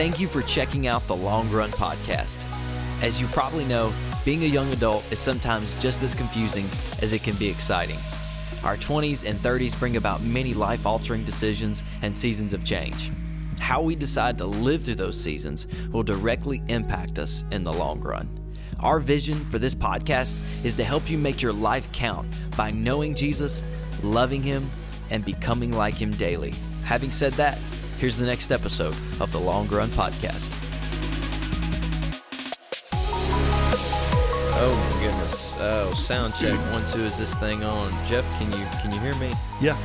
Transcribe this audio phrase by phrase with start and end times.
[0.00, 2.38] Thank you for checking out the Long Run Podcast.
[3.02, 3.92] As you probably know,
[4.24, 6.64] being a young adult is sometimes just as confusing
[7.02, 7.98] as it can be exciting.
[8.64, 13.12] Our 20s and 30s bring about many life altering decisions and seasons of change.
[13.58, 18.00] How we decide to live through those seasons will directly impact us in the long
[18.00, 18.26] run.
[18.80, 22.26] Our vision for this podcast is to help you make your life count
[22.56, 23.62] by knowing Jesus,
[24.02, 24.70] loving Him,
[25.10, 26.54] and becoming like Him daily.
[26.86, 27.58] Having said that,
[28.00, 30.48] here's the next episode of the Long Run Podcast.
[34.62, 35.54] Oh my goodness!
[35.58, 37.00] Oh, sound check one two.
[37.04, 37.90] Is this thing on?
[38.08, 39.32] Jeff, can you can you hear me?
[39.60, 39.76] Yeah,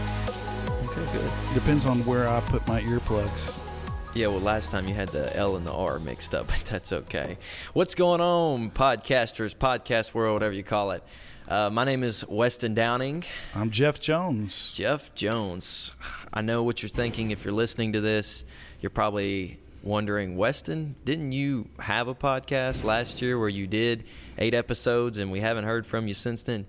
[0.86, 1.32] Okay, good.
[1.54, 3.56] depends on where I put my earplugs.
[4.14, 6.92] Yeah, well, last time you had the L and the R mixed up, but that's
[6.92, 7.38] okay.
[7.74, 11.04] What's going on, podcasters, podcast world, whatever you call it?
[11.48, 13.24] Uh, my name is Weston Downing.
[13.54, 14.74] I'm Jeff Jones.
[14.74, 15.92] Jeff Jones.
[16.34, 18.44] I know what you're thinking if you're listening to this.
[18.82, 24.06] You're probably wondering, Weston, didn't you have a podcast last year where you did
[24.40, 26.66] eight episodes and we haven't heard from you since then?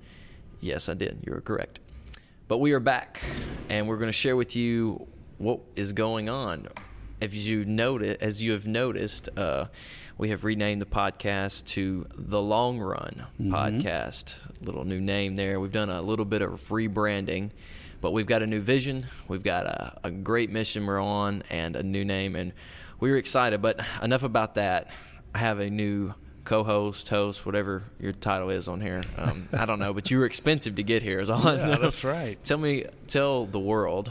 [0.61, 1.21] Yes, I did.
[1.27, 1.81] You were correct.
[2.47, 3.23] But we are back
[3.71, 5.07] and we're going to share with you
[5.39, 6.69] what is going on.
[7.19, 9.69] If you notice, as you have noticed, uh,
[10.19, 14.39] we have renamed the podcast to the Long Run Podcast.
[14.63, 15.61] Little new name there.
[15.61, 17.51] We've done a little bit of rebranding,
[18.01, 19.07] but we've got a new vision.
[19.29, 22.53] We've got a, a great mission we're on and a new name, and
[22.99, 23.61] we were excited.
[23.61, 24.89] But enough about that.
[25.35, 29.03] I have a new co-host, host, whatever your title is on here.
[29.19, 31.21] Um, I don't know, but you were expensive to get here.
[31.21, 31.79] Is all I know.
[31.79, 32.43] that's right.
[32.43, 34.11] Tell me, tell the world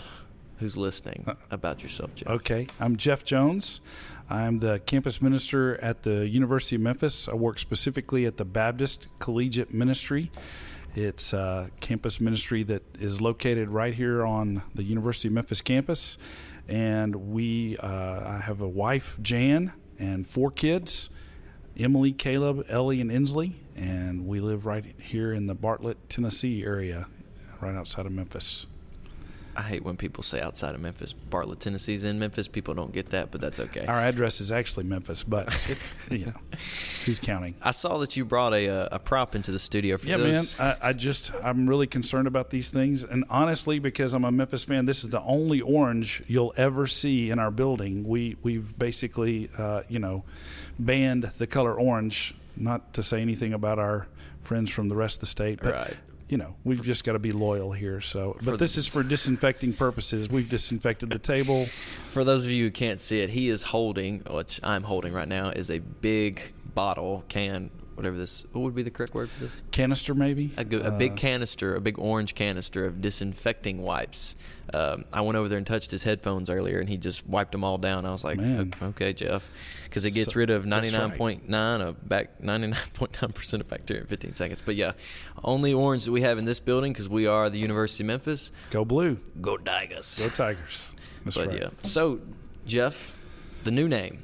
[0.59, 2.29] who's listening about yourself, Jeff.
[2.29, 3.81] Okay, I'm Jeff Jones.
[4.29, 7.27] I'm the campus minister at the University of Memphis.
[7.27, 10.31] I work specifically at the Baptist Collegiate Ministry.
[10.95, 16.17] It's a campus ministry that is located right here on the University of Memphis campus.
[16.67, 21.09] And we, uh, I have a wife, Jan, and four kids
[21.77, 23.53] Emily, Caleb, Ellie, and Inslee.
[23.75, 27.07] And we live right here in the Bartlett, Tennessee area,
[27.61, 28.65] right outside of Memphis.
[29.57, 31.13] I hate when people say outside of Memphis.
[31.13, 32.47] Bartlett, Tennessee's in Memphis.
[32.47, 33.85] People don't get that, but that's okay.
[33.85, 35.77] Our address is actually Memphis, but it,
[36.11, 36.33] you know,
[37.05, 37.55] who's counting?
[37.61, 40.57] I saw that you brought a, uh, a prop into the studio for Yeah, those.
[40.59, 40.77] man.
[40.81, 44.63] I, I just I'm really concerned about these things, and honestly, because I'm a Memphis
[44.63, 48.03] fan, this is the only orange you'll ever see in our building.
[48.07, 50.23] We we've basically uh, you know
[50.79, 52.35] banned the color orange.
[52.57, 54.07] Not to say anything about our
[54.41, 55.97] friends from the rest of the state, but Right.
[56.27, 58.01] You know we've just got to be loyal here.
[58.01, 60.29] So, but this is for disinfecting purposes.
[60.29, 61.67] We've disinfected the table.
[62.09, 65.27] For those of you who can't see it, he is holding, which I'm holding right
[65.27, 66.41] now, is a big
[66.73, 69.63] bottle, can, whatever this, what would be the correct word for this?
[69.71, 74.35] Canister, maybe A, go- a big Uh, canister, a big orange canister of disinfecting wipes.
[74.75, 77.63] Um, I went over there and touched his headphones earlier, and he just wiped them
[77.63, 78.05] all down.
[78.05, 78.73] I was like, Man.
[78.81, 79.49] "Okay, Jeff,"
[79.85, 81.17] because it gets So- rid of that's right.
[81.17, 84.61] 99.9 of back 99.9 percent of bacteria in 15 seconds.
[84.65, 84.91] But yeah,
[85.43, 88.51] only orange that we have in this building because we are the University of Memphis.
[88.71, 90.19] Go blue, Go Tigers!
[90.19, 90.91] go Tigers.
[91.23, 91.61] That's but right.
[91.61, 92.19] yeah, so
[92.65, 93.17] Jeff,
[93.63, 94.23] the new name,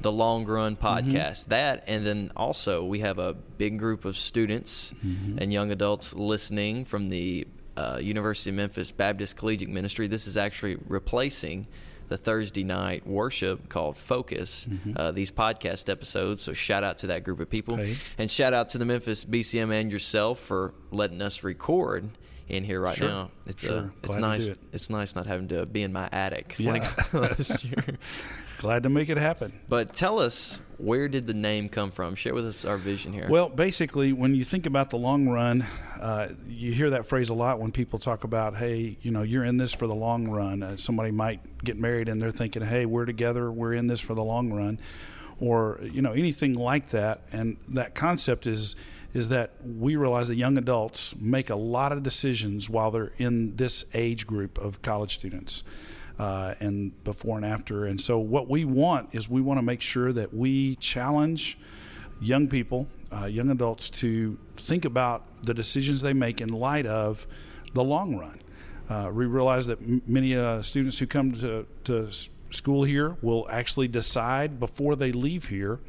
[0.00, 0.86] the Long Run Mm-hmm.
[1.10, 1.46] Podcast.
[1.48, 5.38] That, and then also we have a big group of students Mm-hmm.
[5.38, 7.46] and young adults listening from the
[7.76, 10.06] uh, University of Memphis Baptist Collegiate Ministry.
[10.06, 11.66] This is actually replacing
[12.08, 14.66] the Thursday night worship called Focus.
[14.68, 14.92] Mm-hmm.
[14.96, 16.42] Uh, these podcast episodes.
[16.42, 17.96] So shout out to that group of people, Hey.
[18.18, 22.08] and shout out to the Memphis BCM and yourself for letting us record.
[22.46, 23.08] In here right Sure.
[23.08, 23.78] now, it's Sure.
[23.78, 24.48] uh, it's Glad nice.
[24.48, 24.58] it.
[24.70, 26.72] It's nice not having to be in my attic Yeah.
[26.72, 27.82] like last year.
[28.58, 29.52] Glad to make it happen.
[29.68, 32.14] But tell us, where did the name come from?
[32.14, 33.26] Share with us our vision here.
[33.28, 35.66] Well, basically, when you think about the long run,
[36.00, 39.44] uh, you hear that phrase a lot when people talk about, hey, you know, you're
[39.44, 40.62] in this for the long run.
[40.62, 44.14] Uh, somebody might get married and they're thinking, hey, we're together, we're in this for
[44.14, 44.80] the long run,
[45.40, 47.22] or you know, anything like that.
[47.32, 48.76] And that concept is
[49.12, 53.54] is that we realize that young adults make a lot of decisions while they're in
[53.54, 55.62] this age group of college students
[56.18, 57.84] uh, and before and after.
[57.84, 61.58] And so, what we want is we want to make sure that we challenge
[62.20, 67.26] young people, uh, young adults, to think about the decisions they make in light of
[67.72, 68.40] the long run.
[68.88, 72.08] Uh, we realize that m- many uh, students who come to, to
[72.50, 75.80] school here will actually decide before they leave here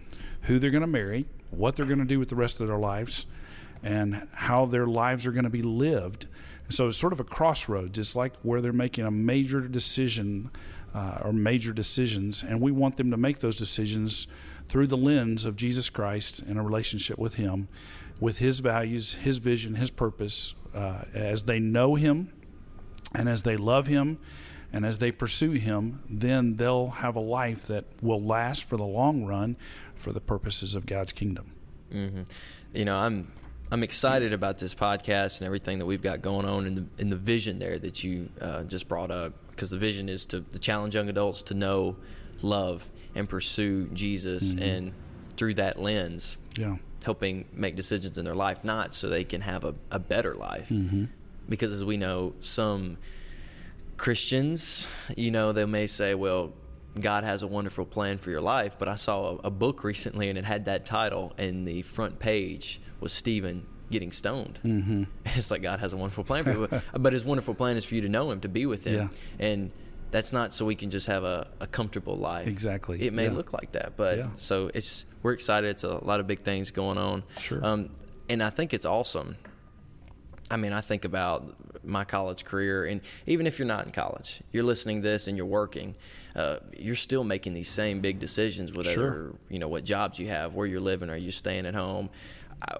[0.44, 2.78] who they're going to marry, what they're going to do with the rest of their
[2.78, 3.26] lives,
[3.84, 6.28] and how their lives are going to be lived.
[6.70, 8.00] So it's sort of a crossroads.
[8.00, 10.50] It's like where they're making a major decision
[10.94, 14.28] uh, or major decisions, and we want them to make those decisions
[14.70, 17.68] through the lens of Jesus Christ and a relationship with Him,
[18.20, 22.32] with His values, His vision, His purpose, uh, as they know Him
[23.14, 24.18] and as they love Him
[24.76, 28.84] And as they pursue Him, then they'll have a life that will last for the
[28.84, 29.56] long run
[29.96, 31.54] for the purposes of God's kingdom.
[31.94, 32.24] Mm-hmm.
[32.74, 33.32] You know, I'm
[33.72, 37.10] I'm excited about this podcast and everything that we've got going on in the in
[37.10, 40.60] the vision there that you uh, just brought up because the vision is to, to,
[40.60, 41.96] challenge young adults to know,
[42.42, 44.64] love, and pursue Jesus, mm-hmm.
[44.64, 44.94] and
[45.38, 49.64] through that lens, yeah, helping make decisions in their life, not so they can have
[49.64, 51.06] a, a better life, mm-hmm.
[51.50, 52.98] because as we know, some
[53.98, 54.86] Christians,
[55.18, 56.54] you know, they may say, well.
[56.98, 60.30] God has a wonderful plan for your life, but I saw a, a book recently
[60.30, 64.60] and it had that title, and the front page was Stephen getting stoned.
[64.64, 65.04] Mm-hmm.
[65.38, 67.96] It's like God has a wonderful plan for you, but His wonderful plan is for
[67.96, 69.10] you to know Him, to be with Him,
[69.40, 69.48] yeah.
[69.48, 69.72] and
[70.12, 72.48] that's not so we can just have a, a comfortable life.
[72.48, 73.02] Exactly.
[73.02, 73.32] It may yeah.
[73.32, 74.28] look like that, but yeah.
[74.36, 75.70] so it's we're excited.
[75.70, 77.24] It's a lot of big things going on.
[77.40, 77.66] Sure.
[77.66, 77.90] Um,
[78.30, 79.36] and I think it's awesome.
[80.50, 84.42] I mean, I think about my college career, and even if you're not in college,
[84.52, 85.96] you're listening to this and you're working,
[86.36, 89.34] uh, you're still making these same big decisions, whether sure.
[89.50, 92.10] you know what jobs you have, where you're living, are you staying at home.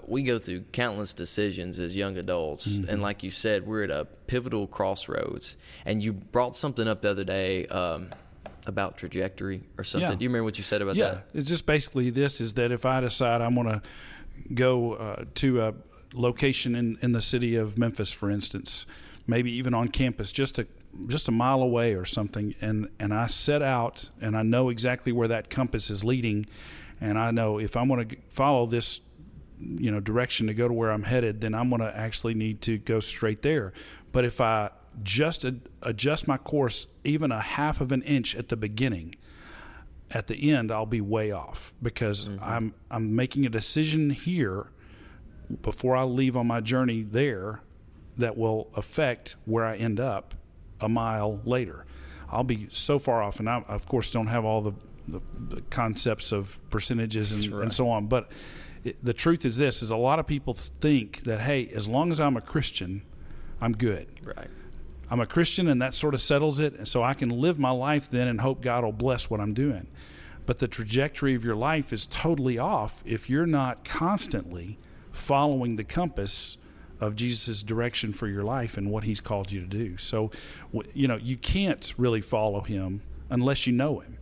[0.08, 2.90] We go through countless decisions as young adults, mm-hmm.
[2.90, 5.58] and like you said, we're at a pivotal crossroads.
[5.86, 8.10] And you brought something up the other day um,
[8.66, 10.10] about trajectory or something.
[10.10, 10.16] Yeah.
[10.16, 11.06] Do you remember what you said about yeah.
[11.06, 11.28] that?
[11.34, 13.82] It's just basically this: is that if I decide I'm going to
[14.54, 15.74] go uh, to a
[16.14, 18.86] location in, in the city of Memphis, for instance,
[19.28, 20.68] maybe even on campus, just a
[21.08, 25.12] just a mile away or something, and and I set out and I know exactly
[25.12, 26.46] where that compass is leading,
[27.02, 29.02] and I know if I'm going to follow this
[29.60, 32.62] you know direction to go to where I'm headed, then I'm going to actually need
[32.62, 33.74] to go straight there.
[34.12, 34.72] But if I
[35.04, 39.16] just ad- adjust my course even a half of an inch at the beginning,
[40.12, 42.44] at the end I'll be way off because Mm-hmm.
[42.44, 44.72] I'm I'm making a decision here
[45.62, 47.62] before I leave on my journey there
[48.18, 50.34] that will affect where I end up
[50.82, 51.86] a mile later.
[52.30, 54.74] I'll be so far off, and I of course don't have all the
[55.08, 57.62] the, the concepts of percentages and, right.
[57.64, 58.32] and so on, but
[58.86, 62.12] it, the truth is this: is a lot of people think that hey, as long
[62.12, 63.02] as I'm a Christian,
[63.60, 64.08] I'm good.
[64.24, 64.48] Right.
[65.10, 66.74] I'm a Christian, and that sort of settles it.
[66.76, 69.54] And so I can live my life then and hope God will bless what I'm
[69.54, 69.88] doing.
[70.46, 74.78] But the trajectory of your life is totally off if you're not constantly
[75.12, 76.58] following the compass
[77.00, 79.98] of Jesus' direction for your life and what He's called you to do.
[79.98, 80.32] So,
[80.94, 84.18] you know, you can't really follow Him unless you know Him.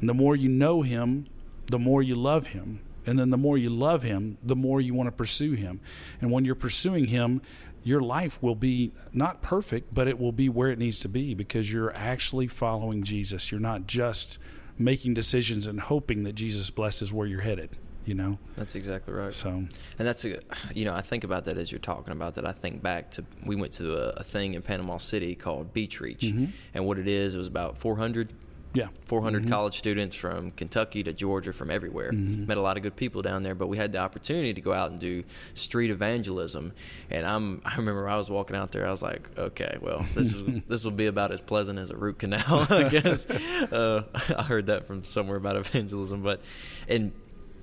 [0.00, 1.26] And the more you know Him,
[1.66, 2.80] the more you love Him.
[3.06, 5.80] And then the more you love Him, the more you want to pursue Him.
[6.20, 7.42] And when you're pursuing Him,
[7.84, 11.34] your life will be not perfect, but it will be where it needs to be
[11.34, 13.50] because you're actually following Jesus.
[13.50, 14.38] You're not just
[14.78, 17.70] making decisions and hoping that Jesus blesses where you're headed.
[18.04, 19.32] You know, that's exactly right.
[19.32, 20.40] So, and that's a,
[20.74, 22.44] you know, I think about that as you're talking about that.
[22.44, 26.00] I think back to we went to a, a thing in Panama City called Beach
[26.00, 26.46] Reach, mm-hmm.
[26.74, 28.32] and what it is, it was about 400
[28.74, 29.50] yeah, 400 mm-hmm.
[29.50, 32.10] college students from Kentucky to Georgia, from everywhere.
[32.10, 32.46] Mm-hmm.
[32.46, 34.72] Met a lot of good people down there, but we had the opportunity to go
[34.72, 35.24] out and do
[35.54, 36.72] street evangelism.
[37.10, 40.32] And I'm, I remember I was walking out there, I was like, okay, well, this
[40.32, 43.28] is this will be about as pleasant as a root canal, I guess.
[43.28, 46.40] uh, I heard that from somewhere about evangelism, but
[46.88, 47.12] and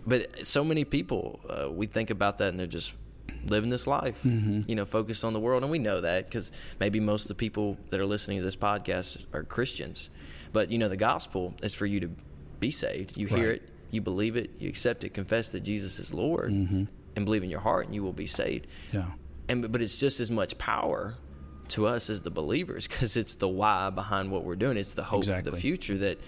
[0.05, 2.93] but so many people, uh, we think about that and they're just
[3.45, 4.61] living this life, mm-hmm.
[4.67, 5.63] you know, focused on the world.
[5.63, 8.55] And we know that because maybe most of the people that are listening to this
[8.55, 10.09] podcast are Christians.
[10.51, 12.11] But, you know, the gospel is for you to
[12.59, 13.17] be saved.
[13.17, 16.85] You hear it, you believe it, you accept it, confess that Jesus is Lord, mm-hmm.
[17.15, 18.67] and believe in your heart, and you will be saved.
[18.91, 19.05] Yeah.
[19.47, 21.15] And But it's just as much power
[21.69, 24.77] to us as the believers because it's the why behind what we're doing.
[24.77, 25.51] It's the hope exactly.
[25.51, 26.19] for the future that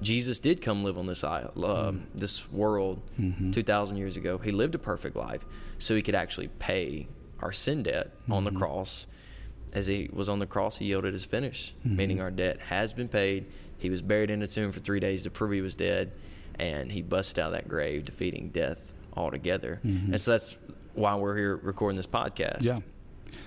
[0.00, 2.02] Jesus did come live on this isle, uh, mm.
[2.14, 3.52] this world mm-hmm.
[3.52, 4.38] 2,000 years ago.
[4.38, 5.44] He lived a perfect life
[5.78, 7.06] so he could actually pay
[7.40, 8.32] our sin debt mm-hmm.
[8.32, 9.06] on the cross.
[9.72, 11.96] As he was on the cross, he yielded his finish, mm-hmm.
[11.96, 13.46] meaning our debt has been paid.
[13.78, 16.12] He was buried in a tomb for three days to prove he was dead,
[16.58, 19.80] and he busted out of that grave, defeating death altogether.
[19.84, 20.12] Mm-hmm.
[20.12, 20.58] And so that's
[20.94, 22.62] why we're here recording this podcast.
[22.62, 22.80] Yeah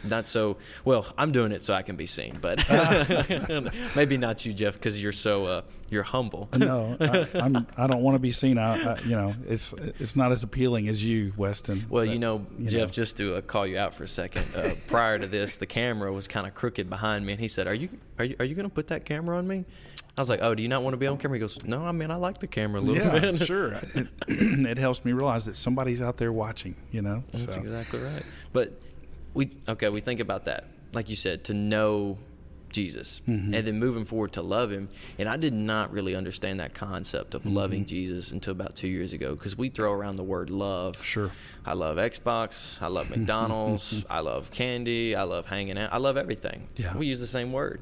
[0.04, 2.58] not so well i'm doing it so i can be seen but
[3.96, 8.02] maybe not you jeff because you're so uh, you're humble no I, I'm, i don't
[8.02, 11.34] want to be seen I, I, you know it's it's not as appealing as you
[11.38, 12.94] weston well but, you know you jeff know.
[12.94, 16.12] just to uh, call you out for a second uh, prior to this the camera
[16.12, 17.90] was kind of crooked behind me and he said are you
[18.20, 19.66] are you, are you going to put that camera on me
[20.18, 21.86] I was like, "Oh, do you not want to be on camera?" He goes, "No,
[21.86, 23.74] I mean, I like the camera a little yeah, bit." sure.
[23.74, 26.76] It, it, helps me realize that somebody's out there watching.
[26.92, 27.60] You know, that's so.
[27.60, 28.24] exactly right.
[28.54, 28.80] But
[29.36, 32.18] we okay, we think about that, like you said, to know
[32.72, 33.54] Jesus, mm-hmm.
[33.54, 34.90] and then moving forward to love Him.
[35.20, 37.54] And I did not really understand that concept of mm-hmm.
[37.54, 41.04] loving Jesus until about two years ago, because we throw around the word love.
[41.04, 41.32] Sure,
[41.66, 42.82] I love Xbox.
[42.82, 44.06] I love McDonald's.
[44.10, 45.16] I love candy.
[45.16, 45.94] I love hanging out.
[45.94, 46.68] I love everything.
[46.76, 46.98] Yeah.
[46.98, 47.82] we use the same word.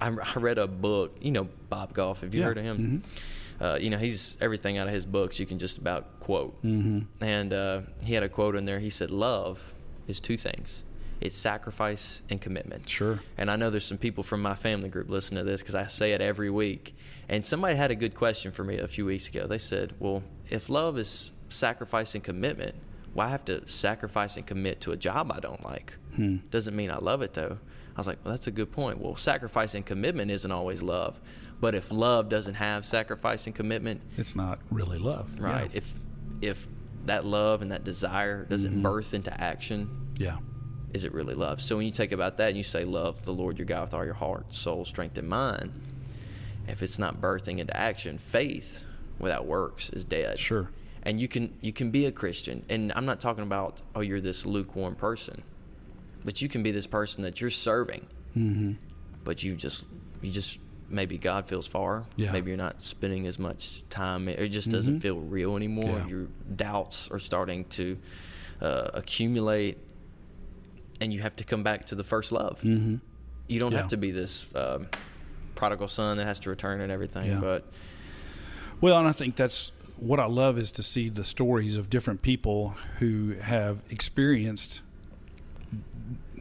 [0.00, 1.16] I, I read a book.
[1.20, 2.20] You know Bob Goff.
[2.20, 2.46] Have you Yeah.
[2.46, 2.78] heard of him?
[2.78, 3.64] Mm-hmm.
[3.64, 6.60] Uh, you know he's everything out of his books you can just about quote.
[6.64, 7.24] Mm-hmm.
[7.24, 8.80] And uh, he had a quote in there.
[8.80, 9.71] He said, "Love
[10.06, 10.84] is two things:
[11.20, 13.20] it's sacrifice and commitment." Sure.
[13.38, 15.86] And I know there's some people from my family group listening to this because I
[15.86, 16.94] say it every week.
[17.28, 19.46] And somebody had a good question for me a few weeks ago.
[19.46, 22.74] They said, "Well, if love is sacrifice and commitment,
[23.14, 25.96] why have to sacrifice and commit to a job I don't like?
[26.16, 26.36] Hmm.
[26.50, 27.58] Doesn't mean I love it though."
[27.94, 28.98] I was like, "Well, that's a good point.
[29.00, 31.20] Well, sacrifice and commitment isn't always love,
[31.60, 35.30] but if love doesn't have sacrifice and commitment, It's not really love.
[35.38, 35.70] right?
[35.70, 35.76] Yeah.
[35.78, 36.00] If
[36.40, 36.68] if
[37.06, 38.82] that love and that desire doesn't Mm-hmm.
[38.82, 40.36] birth into action, yeah.
[40.92, 41.60] is it really love?
[41.60, 43.94] So when you take about that and you say love the Lord your God with
[43.94, 45.72] all your heart, soul, strength, and mind,
[46.68, 48.84] if it's not birthing into action, faith
[49.18, 50.38] without works is dead.
[50.38, 50.70] Sure.
[51.04, 54.20] And you can you can be a Christian, and I'm not talking about oh you're
[54.20, 55.42] this lukewarm person,
[56.24, 58.06] but you can be this person that you're serving,
[58.36, 58.72] Mm-hmm.
[59.24, 59.86] but you just
[60.20, 60.58] you just
[60.92, 62.04] maybe God feels far.
[62.16, 62.30] Yeah.
[62.32, 64.28] Maybe you're not spending as much time.
[64.28, 65.02] It just doesn't Mhm.
[65.02, 65.98] feel real anymore.
[65.98, 66.06] Yeah.
[66.06, 67.96] Your doubts are starting to
[68.60, 69.76] uh, accumulate,
[71.00, 72.60] and you have to come back to the first love.
[72.62, 72.96] Mm-hmm.
[73.48, 73.78] You don't Yeah.
[73.78, 74.86] have to be this um,
[75.56, 77.40] prodigal son that has to return and everything.
[77.40, 77.64] But
[78.80, 82.22] Well, and I think that's what I love is to see the stories of different
[82.22, 84.80] people who have experienced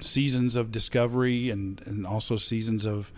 [0.01, 3.11] seasons of discovery and, and also seasons of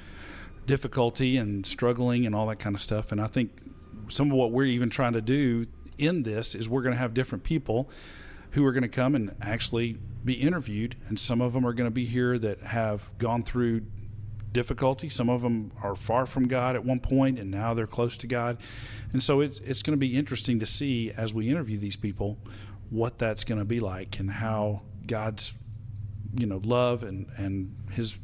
[0.66, 3.12] difficulty and struggling and all that kind of stuff.
[3.12, 3.52] And I think
[4.10, 5.68] some of what we're even trying to do
[5.98, 7.90] in this is we're going to have different people
[8.52, 10.96] who are going to come and actually be interviewed.
[11.08, 13.86] And some of them are going to be here that have gone through
[14.54, 15.10] difficulty.
[15.10, 18.28] Some of them are far from God at one point, and now they're close to
[18.28, 18.58] God.
[19.12, 22.38] And so it's it's going to be interesting to see as we interview these people
[22.90, 25.56] what that's going to be like and how God's
[26.38, 28.18] you know love and and His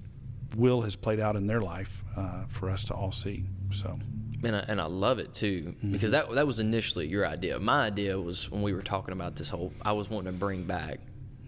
[0.56, 3.46] will has played out in their life uh, for us to all see.
[3.72, 4.00] So
[4.44, 7.60] and I, and I love it too because that that was initially your idea.
[7.60, 9.74] My idea was when we were talking about this whole.
[9.82, 11.00] I was wanting to bring back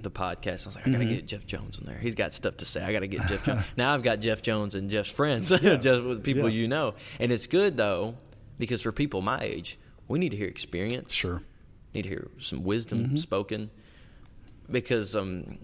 [0.01, 0.65] the podcast.
[0.65, 1.97] I was like, I got to get Jeff Jones in there.
[1.99, 2.83] He's got stuff to say.
[2.83, 3.63] I got to get Jeff Jones.
[3.77, 6.61] now I've got Jeff Jones and Jeff's friends, just with people Yeah.
[6.61, 8.15] you know, and it's good though
[8.57, 9.77] because for people my age,
[10.07, 11.11] we need to hear experience.
[11.13, 11.43] sure,
[11.93, 13.69] need to hear some wisdom spoken
[14.69, 15.59] because um,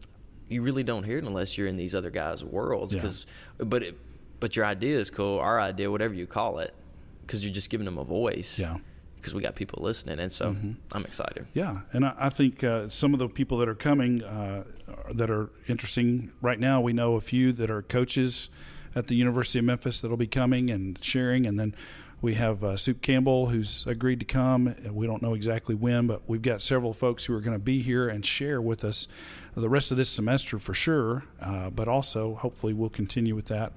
[0.49, 2.93] you really don't hear it unless you're in these other guys' worlds.
[2.93, 3.01] Yeah.
[3.01, 3.25] Because,
[3.57, 3.97] but it,
[4.39, 5.39] but your idea is cool.
[5.39, 6.73] Our idea, whatever you call it,
[7.21, 8.59] because you're just giving them a voice.
[8.59, 8.77] Yeah.
[9.15, 10.55] Because we got people listening, and so
[10.93, 11.47] I'm excited.
[11.53, 11.79] yeah.
[11.91, 14.63] And I, I think uh, some of the people that are coming uh,
[15.11, 16.79] that are interesting right now.
[16.79, 18.49] We know a few that are coaches
[18.95, 21.75] at the University of Memphis that'll be coming and sharing, and then.
[22.19, 24.75] We have uh, Soup Campbell who's agreed to come.
[24.89, 27.81] We don't know exactly when, but we've got several folks who are going to be
[27.81, 29.07] here and share with us
[29.55, 31.25] the rest of this semester for sure.
[31.39, 33.71] Uh, but also, hopefully, we'll continue with that.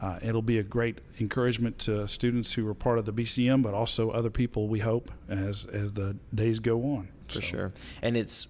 [0.00, 3.74] Uh, it'll be a great encouragement to students who are part of the BCM, but
[3.74, 4.66] also other people.
[4.66, 7.08] We hope as as the days go on.
[7.28, 7.72] For sure.
[8.02, 8.46] And it's,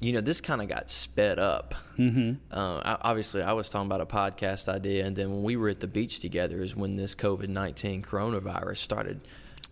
[0.00, 1.74] you know, this kind of got sped up.
[1.98, 2.34] Mm-hmm.
[2.56, 5.68] Uh, I, obviously, I was talking about a podcast idea, and then when we were
[5.68, 9.20] at the beach together is when this COVID 19 coronavirus started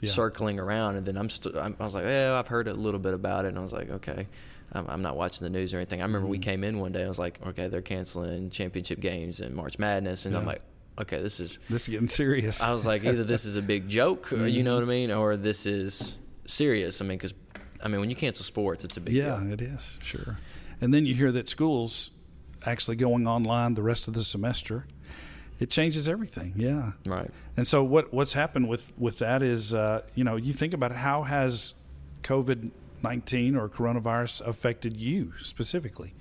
[0.01, 0.11] Yeah.
[0.11, 0.97] circling around.
[0.97, 3.45] And then I'm, st- I'm I was like, well, I've heard a little bit about
[3.45, 3.49] it.
[3.49, 4.27] And I was like, okay.
[4.73, 6.01] I'm, I'm not watching the news or anything.
[6.01, 6.43] I remember we Mm-hmm.
[6.51, 7.05] came in one day.
[7.05, 10.63] I was like, okay, they're canceling championship games and March Madness, and I'm like,
[11.01, 11.59] okay, this is.
[11.69, 12.61] This is getting serious.
[12.61, 15.11] I was like, either this is a big joke, or, you know what I mean,
[15.11, 16.17] or this is
[16.47, 17.01] serious.
[17.01, 17.35] I mean, because
[17.83, 19.53] I mean, when you cancel sports, it's a big yeah, deal.
[19.53, 20.39] it is sure.
[20.81, 22.11] And then you hear that schools
[22.65, 24.87] actually going online the rest of the semester.
[25.59, 26.55] It changes everything.
[26.57, 26.93] Yeah.
[27.05, 27.31] Right.
[27.57, 30.91] And so what what's happened with with that is uh, you know you think about
[30.91, 31.75] it, how has
[32.23, 32.71] COVID
[33.03, 36.15] nineteen or coronavirus affected you specifically?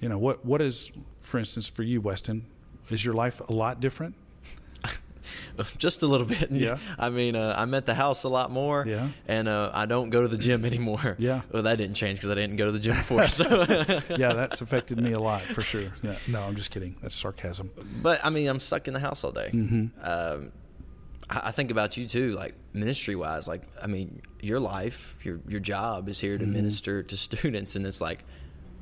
[0.00, 0.90] You know what what is
[1.20, 2.46] for instance for you, Weston?
[2.90, 4.16] Is your life a lot different?
[5.78, 6.50] Just a little bit.
[6.50, 6.78] Yeah.
[6.98, 8.84] I mean, uh, I'm at the house a lot more.
[8.86, 9.08] Yeah.
[9.26, 11.16] And uh, I don't go to the gym anymore.
[11.18, 11.42] Yeah.
[11.50, 13.26] Well, that didn't change because I didn't go to the gym before.
[13.28, 13.44] So.
[14.16, 15.94] yeah, that's affected me a lot for sure.
[16.02, 16.96] Yeah, no, I'm just kidding.
[17.02, 17.70] That's sarcasm.
[18.02, 19.50] But I mean, I'm stuck in the house all day.
[19.52, 19.86] Mm-hmm.
[20.02, 20.52] Um,
[21.30, 23.48] I, think about you too, like ministry wise.
[23.48, 26.52] Like, I mean, your life, your your job is here to Mm-hmm.
[26.52, 28.24] minister to students, and it's like,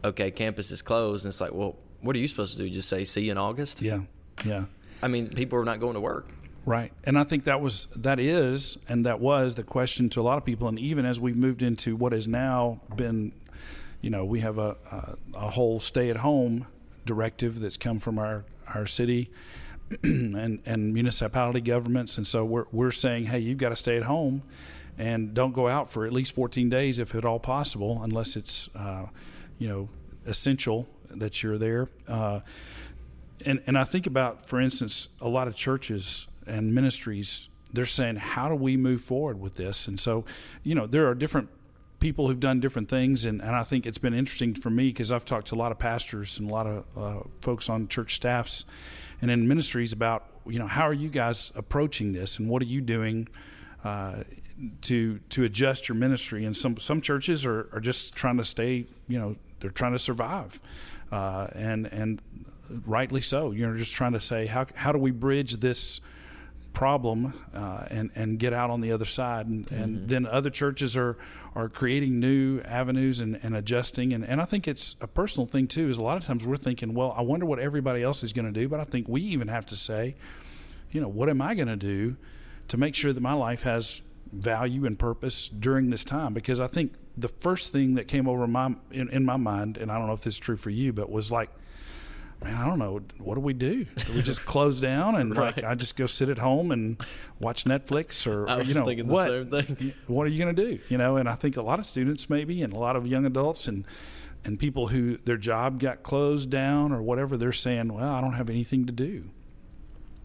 [0.02, 2.70] okay, campus is closed, and it's like, well, what are you supposed to do?
[2.70, 3.82] Just say see you in August?
[3.82, 4.00] Yeah,
[4.44, 4.64] yeah.
[5.02, 6.28] I mean, people are not going to work.
[6.66, 6.92] Right.
[7.04, 10.38] And I think that was that is and that was the question to a lot
[10.38, 13.32] of people and even as we've moved into what has now been
[14.00, 16.66] you know, we have a a, a whole stay at home
[17.06, 19.30] directive that's come from our our city
[20.02, 24.04] and and municipality governments and so we're we're saying, "Hey, you've got to stay at
[24.04, 24.42] home
[24.98, 28.68] and don't go out for at least 14 days if at all possible unless it's
[28.74, 29.06] uh,
[29.58, 29.88] you know,
[30.26, 32.40] essential that you're there." Uh,
[33.44, 37.48] and and I think about, for instance, a lot of churches and ministries.
[37.72, 40.24] They're saying, "How do we move forward with this?" And so,
[40.62, 41.48] you know, there are different
[42.00, 45.12] people who've done different things, and, and I think it's been interesting for me because
[45.12, 48.16] I've talked to a lot of pastors and a lot of uh, folks on church
[48.16, 48.64] staffs
[49.20, 52.66] and in ministries about, you know, how are you guys approaching this, and what are
[52.66, 53.28] you doing
[53.84, 54.24] uh,
[54.82, 56.44] to to adjust your ministry?
[56.44, 59.98] And some some churches are, are just trying to stay, you know, they're trying to
[59.98, 60.58] survive,
[61.12, 62.22] uh, and and
[62.86, 63.52] rightly so.
[63.52, 66.00] You're just trying to say how how do we bridge this
[66.72, 69.46] problem uh, and and get out on the other side.
[69.46, 69.82] And, mm-hmm.
[69.82, 71.16] and then other churches are
[71.54, 74.12] are creating new avenues and, and adjusting.
[74.12, 76.56] And, and I think it's a personal thing too is a lot of times we're
[76.56, 78.68] thinking well I wonder what everybody else is going to do.
[78.68, 80.16] But I think we even have to say
[80.90, 82.16] you know what am I going to do
[82.68, 86.34] to make sure that my life has value and purpose during this time?
[86.34, 89.90] Because I think the first thing that came over my in, in my mind and
[89.90, 91.50] I don't know if this is true for you but was like
[92.42, 93.00] man, I don't know.
[93.18, 93.84] What do we do?
[93.84, 95.56] Do we just close down and right.
[95.56, 97.00] like I just go sit at home and
[97.38, 99.50] watch Netflix or, I was you know thinking what?
[99.50, 99.94] the same thing.
[100.06, 100.78] What are you going to do?
[100.88, 103.26] You know, and I think a lot of students maybe and a lot of young
[103.26, 103.84] adults and
[104.44, 108.32] and people who their job got closed down or whatever, they're saying, well, I don't
[108.32, 109.24] have anything to do.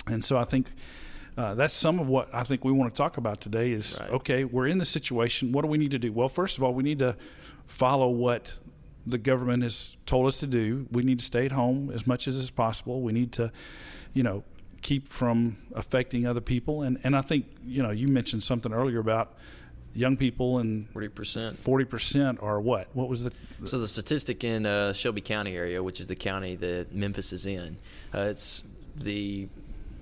[0.07, 0.67] And so I think
[1.37, 4.09] uh, that's some of what I think we want to talk about today is right.
[4.11, 5.51] okay, we're in the situation.
[5.51, 6.13] What do we need to do?
[6.13, 7.17] Well, first of all, we need to
[7.65, 8.57] follow what
[9.05, 10.87] the government has told us to do.
[10.91, 13.01] We need to stay at home as much as is possible.
[13.01, 13.51] We need to,
[14.13, 14.43] you know,
[14.81, 16.83] keep from affecting other people.
[16.83, 19.33] And and I think you know you mentioned something earlier about
[19.93, 21.57] young people and forty percent.
[21.57, 22.87] Forty percent are what?
[22.93, 23.31] What was the?
[23.63, 27.45] So the statistic in uh, Shelby County area, which is the county that Memphis is
[27.45, 27.77] in,
[28.13, 28.63] uh, it's
[28.95, 29.47] the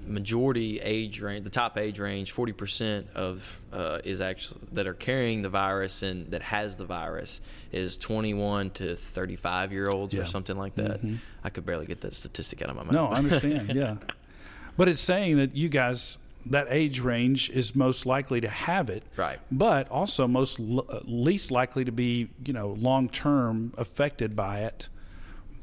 [0.05, 5.41] majority age range, the top age range, 40% of uh, is actually that are carrying
[5.41, 7.41] the virus and that has the virus
[7.71, 10.21] is 21 to 35 year olds yeah.
[10.21, 10.99] or something like that.
[10.99, 11.15] Mm-hmm.
[11.43, 12.93] I could barely get that statistic out of my mouth.
[12.93, 13.73] No, I understand.
[13.73, 13.95] yeah,
[14.77, 19.03] but it's saying that you guys that age range is most likely to have it,
[19.15, 19.39] right?
[19.51, 24.89] But also most l- least likely to be you know long term affected by it,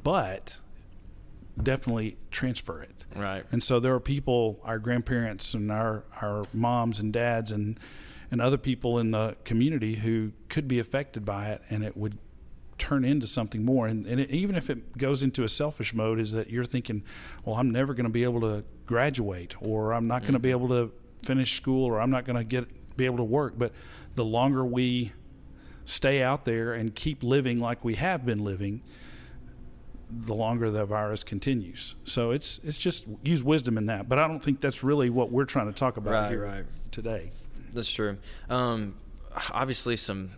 [0.03, 0.59] but
[1.61, 3.05] definitely transfer it.
[3.15, 3.45] Right.
[3.53, 7.79] And so there are people, our grandparents and our, our moms and dads and
[8.31, 12.19] and other people in the community who could be affected by it and it would
[12.79, 16.19] turn into something more and, and it, even if it goes into a selfish mode
[16.19, 17.03] is that you're thinking
[17.45, 20.49] well i'm never going to be able to graduate or i'm not going to be
[20.49, 20.65] mm-hmm.
[20.65, 20.93] able to
[21.23, 23.73] finish school or i'm not going to get be able to work but
[24.15, 25.13] the longer we
[25.85, 28.81] stay out there and keep living like we have been living
[30.11, 31.95] the longer the virus continues.
[32.05, 34.09] So it's it's just use wisdom in that.
[34.09, 36.65] But I don't think that's really what we're trying to talk about right, here right.
[36.91, 37.31] today.
[37.73, 38.19] That's true.
[38.49, 38.97] Um,
[39.53, 40.31] obviously, some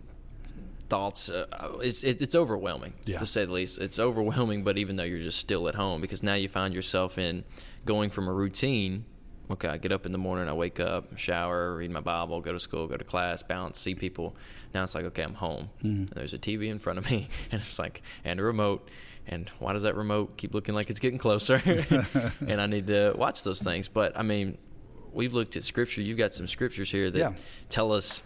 [0.89, 1.29] thoughts.
[1.29, 3.19] Uh, it's it's overwhelming yeah.
[3.19, 3.79] to say the least.
[3.79, 4.63] It's overwhelming.
[4.63, 7.43] But even though you're just still at home, because now you find yourself in
[7.85, 9.05] going from a routine.
[9.51, 12.53] Okay, I get up in the morning, I wake up, shower, read my Bible, go
[12.53, 14.37] to school, go to class, bounce, see people.
[14.73, 15.69] Now it's like, okay, I'm home.
[15.83, 16.09] Mm.
[16.11, 18.89] there's a TV in front of me, and it's like, and a remote,
[19.27, 21.61] and why does that remote keep looking like it's getting closer?
[22.47, 23.87] and I need to watch those things.
[23.87, 24.57] But I mean,
[25.13, 26.01] we've looked at scripture.
[26.01, 27.33] You've got some scriptures here that yeah.
[27.69, 28.21] tell us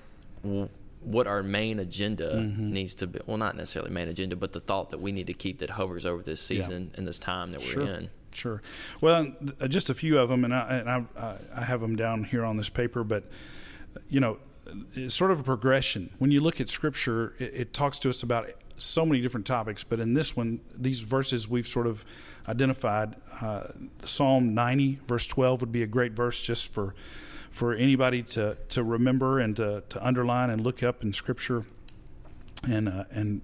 [1.01, 2.71] what our main agenda mm-hmm.
[2.71, 3.19] needs to be.
[3.25, 6.05] Well, not necessarily main agenda, but the thought that we need to keep that hovers
[6.05, 6.97] over this season yeah.
[6.97, 8.09] and this time that we're in.
[8.33, 8.61] Sure.
[9.01, 9.33] Well,
[9.67, 12.57] just a few of them, and I, and I, I have them down here on
[12.57, 13.23] this paper, but
[14.09, 14.37] you know,
[14.93, 16.13] it's sort of a progression.
[16.17, 19.83] When you look at Scripture, it, it talks to us about so many different topics,
[19.83, 22.05] but in this one, these verses we've sort of
[22.47, 23.15] identified.
[23.41, 23.63] Uh,
[24.05, 26.95] Psalm 90, verse 12, would be a great verse just for
[27.49, 31.65] for anybody to to remember and to, to underline and look up in Scripture
[32.63, 33.41] and uh, and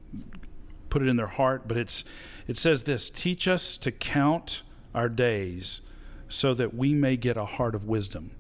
[0.90, 1.68] put it in their heart.
[1.68, 2.04] But it's
[2.48, 4.62] it says this: Teach us to count
[4.94, 5.82] our days,
[6.30, 8.32] so that we may get a heart of wisdom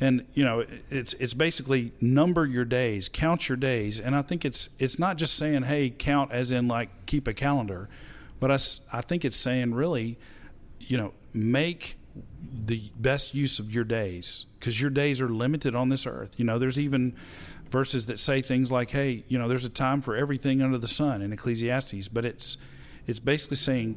[0.00, 4.00] and you know it's it's basically number your days count your days.
[4.00, 7.34] And i think it's it's not just saying hey count as in like keep a
[7.34, 7.88] calendar
[8.40, 8.58] but i,
[8.92, 10.18] I think it's saying really
[10.78, 11.96] you know make
[12.66, 16.38] the best use of your days because your days are limited on this earth.
[16.38, 17.14] You know there's even
[17.68, 20.88] verses that say things like hey you know there's a time for everything under the
[20.88, 22.56] sun in ecclesiastes but it's
[23.06, 23.96] it's basically saying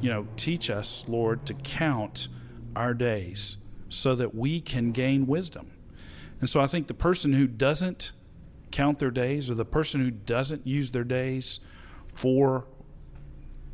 [0.00, 2.26] you know teach us lord to count
[2.74, 5.72] our days so that we can gain wisdom.
[6.40, 8.12] And so I think the person who doesn't
[8.70, 11.60] count their days or the person who doesn't use their days
[12.12, 12.66] for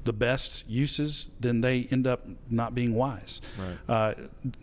[0.04, 3.40] the best uses, then they end up not being wise.
[3.58, 3.78] Right.
[3.88, 4.14] Uh,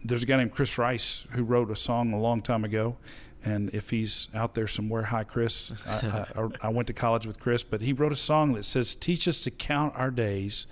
[0.03, 2.97] there's a guy named Chris Rice who wrote a song a long time ago.
[3.43, 5.71] And if he's out there somewhere, hi, Chris.
[5.87, 8.95] I, I, I went to college with Chris, but he wrote a song that says,
[8.95, 10.67] Teach us to count our days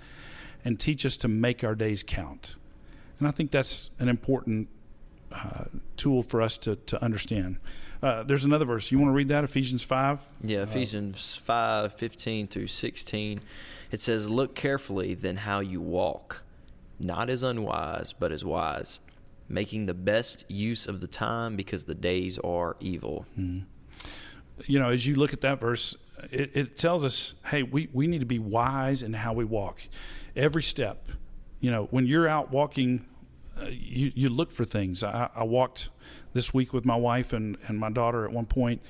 [0.64, 2.56] and teach us to make our days count.
[3.18, 4.68] And I think that's an important
[5.32, 5.64] uh,
[5.96, 7.58] tool for us to, to understand.
[8.02, 8.92] Uh, there's another verse.
[8.92, 10.20] You want to read that, Ephesians 5?
[10.42, 13.40] Yeah, Ephesians 5 15 through 16.
[13.90, 16.42] It says, Look carefully then how you walk,
[17.00, 19.00] not as unwise, but as wise,
[19.48, 23.26] making the best use of the time because the days are evil.
[23.38, 23.64] Mm.
[24.66, 25.96] You know, as you look at that verse,
[26.30, 29.80] it, it tells us, hey, we, we need to be wise in how we walk.
[30.36, 31.08] Every step.
[31.60, 33.06] You know, when you're out walking,
[33.60, 35.02] uh, you, you look for things.
[35.02, 35.90] I, I walked
[36.32, 38.80] this week with my wife and, and my daughter at one point,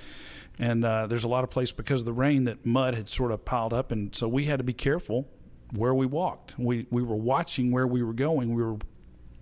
[0.59, 3.33] and uh, there's a lot of place because of the rain that mud had sort
[3.33, 5.29] of piled up, and so we had to be careful
[5.73, 6.59] where we walked.
[6.59, 8.55] We we were watching where we were going.
[8.55, 8.79] We were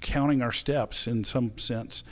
[0.01, 2.05] counting our steps in some sense,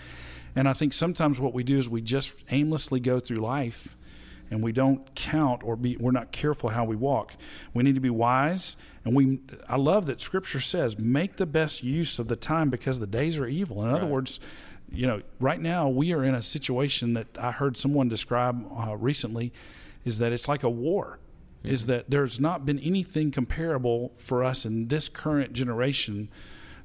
[0.57, 3.96] and I think sometimes what we do is we just aimlessly go through life,
[4.50, 7.35] and we don't count or be we're not careful how we walk.
[7.72, 11.83] We need to be wise, and we I love that Scripture says make the best
[11.83, 13.83] use of the time because the days are evil.
[13.85, 14.40] In other words
[14.94, 18.96] you know, right now we are in a situation that I heard someone describe uh,
[18.96, 19.52] recently
[20.04, 21.18] is that it's like a war.
[21.62, 21.74] Mm-hmm.
[21.74, 26.28] Is that there's not been anything comparable for us in this current generation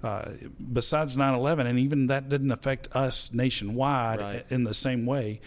[0.02, 0.30] uh,
[0.72, 4.46] besides 9/11, and even that didn't affect us nationwide right.
[4.50, 5.42] in the same way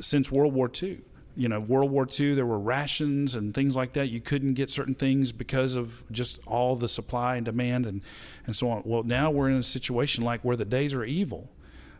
[0.00, 1.00] since World War II.
[1.38, 4.08] You know, World War II, there were rations and things like that.
[4.08, 8.02] You couldn't get certain things because of just all the supply and demand and,
[8.44, 8.82] and so on.
[8.84, 11.48] Well, now we're in a situation like where the days are evil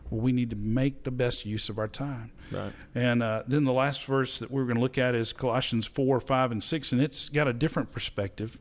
[0.09, 2.31] well, we need to make the best use of our time.
[2.51, 2.73] Right.
[2.95, 6.19] And uh, then the last verse that we're going to look at is Colossians 4,
[6.19, 8.57] 5, and 6, and it's got a different perspective.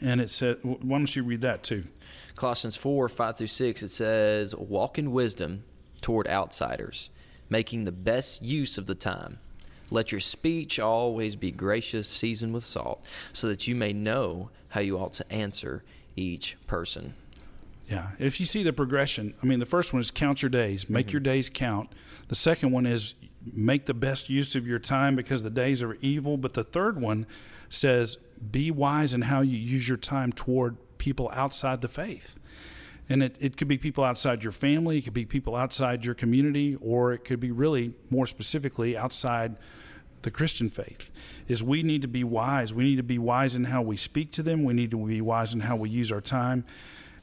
[0.00, 1.84] And it said, why don't you read that too?
[2.34, 5.64] Colossians 4, 5 through 6, it says, Walk in wisdom
[6.00, 7.10] toward outsiders,
[7.48, 9.38] making the best use of the time.
[9.90, 14.80] Let your speech always be gracious, seasoned with salt, so that you may know how
[14.80, 15.84] you ought to answer
[16.16, 17.14] each person.
[17.88, 18.10] Yeah.
[18.18, 21.06] If you see the progression, I mean, the first one is count your days, make
[21.06, 21.12] mm-hmm.
[21.12, 21.90] your days count.
[22.28, 23.14] The second one is
[23.52, 26.36] make the best use of your time because the days are evil.
[26.36, 27.26] But the third one
[27.68, 28.18] says
[28.50, 32.38] be wise in how you use your time toward people outside the faith.
[33.08, 36.14] And it, it could be people outside your family, it could be people outside your
[36.14, 39.56] community, or it could be really more specifically outside
[40.22, 41.10] the Christian faith.
[41.46, 42.74] Is we need to be wise.
[42.74, 45.20] We need to be wise in how we speak to them, we need to be
[45.20, 46.64] wise in how we use our time.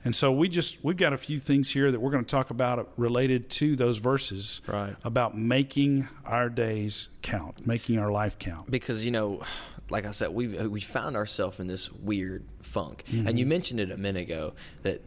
[0.05, 2.49] And so we just we've got a few things here that we're going to talk
[2.49, 4.95] about related to those verses right.
[5.03, 8.69] about making our days count, making our life count.
[8.69, 9.41] Because you know,
[9.89, 13.27] like I said, we we found ourselves in this weird funk, mm-hmm.
[13.27, 15.01] and you mentioned it a minute ago that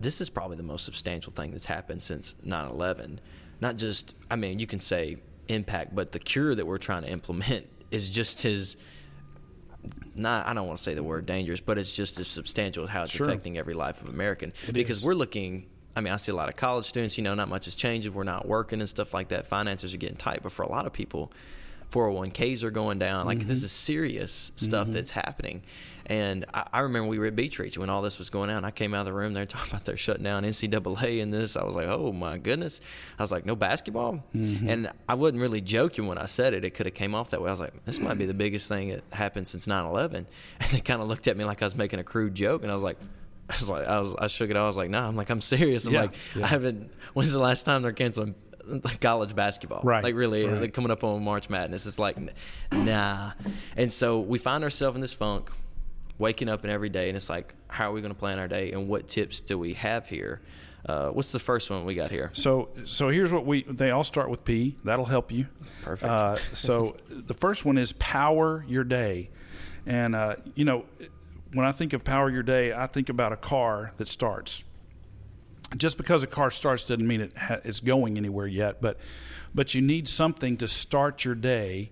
[0.00, 3.18] this is probably the most substantial thing that's happened since 9/11.
[3.60, 7.10] Not just, I mean, you can say impact, but the cure that we're trying to
[7.10, 8.76] implement is just as
[10.14, 12.90] not I don't want to say the word dangerous, but it's just as substantial as
[12.90, 13.26] how it's sure.
[13.26, 14.52] affecting every life of American.
[14.66, 15.04] It because is.
[15.04, 17.64] we're looking I mean, I see a lot of college students, you know, not much
[17.64, 18.08] has changed.
[18.08, 19.48] We're not working and stuff like that.
[19.48, 21.32] Finances are getting tight, but for a lot of people,
[21.90, 23.26] 401ks are going down.
[23.26, 23.48] Like mm-hmm.
[23.48, 24.92] this is serious stuff mm-hmm.
[24.92, 25.62] that's happening.
[26.06, 28.64] And I, I, remember we were at Beach Reach when all this was going on.
[28.64, 31.56] I came out of the room there talking about they're shutting down NCAA and this.
[31.56, 32.80] I was like, oh my goodness.
[33.18, 34.24] I was like, no basketball.
[34.34, 34.68] Mm-hmm.
[34.68, 36.64] And I wasn't really joking when I said it.
[36.64, 37.48] It could have came off that way.
[37.48, 40.26] I was like, this might be the biggest thing that happened since 9/11.
[40.60, 42.70] And they kind of looked at me like I was making a crude joke, and
[42.70, 42.98] I was like.
[43.50, 44.56] I was like, I was, I shook it.
[44.56, 45.08] I was like, nah.
[45.08, 45.86] I'm like, I'm serious.
[45.86, 46.44] I'm yeah, like, yeah.
[46.44, 46.90] I haven't.
[47.14, 48.34] When's the last time they're canceling
[49.00, 49.80] college basketball.
[49.82, 50.02] Right.
[50.02, 50.60] Like really right.
[50.60, 51.86] like coming up on March Madness.
[51.86, 52.18] It's like
[52.72, 53.32] nah.
[53.76, 55.50] And so we find ourselves in this funk,
[56.18, 58.48] waking up and every day, and it's like, how are we going to plan our
[58.48, 60.40] day, and what tips do we have here?
[60.86, 62.30] Uh, what's the first one we got here?
[62.34, 63.62] So, so here's what we.
[63.64, 64.76] They all start with P.
[64.84, 65.46] That'll help you.
[65.82, 66.10] Perfect.
[66.10, 69.30] Uh, so, the first one is power your day,
[69.86, 70.84] and uh, you know,
[71.52, 74.64] when I think of power your day, I think about a car that starts
[75.76, 78.98] just because a car starts doesn't mean it ha- it's going anywhere yet, but
[79.54, 81.90] but you need something to start your day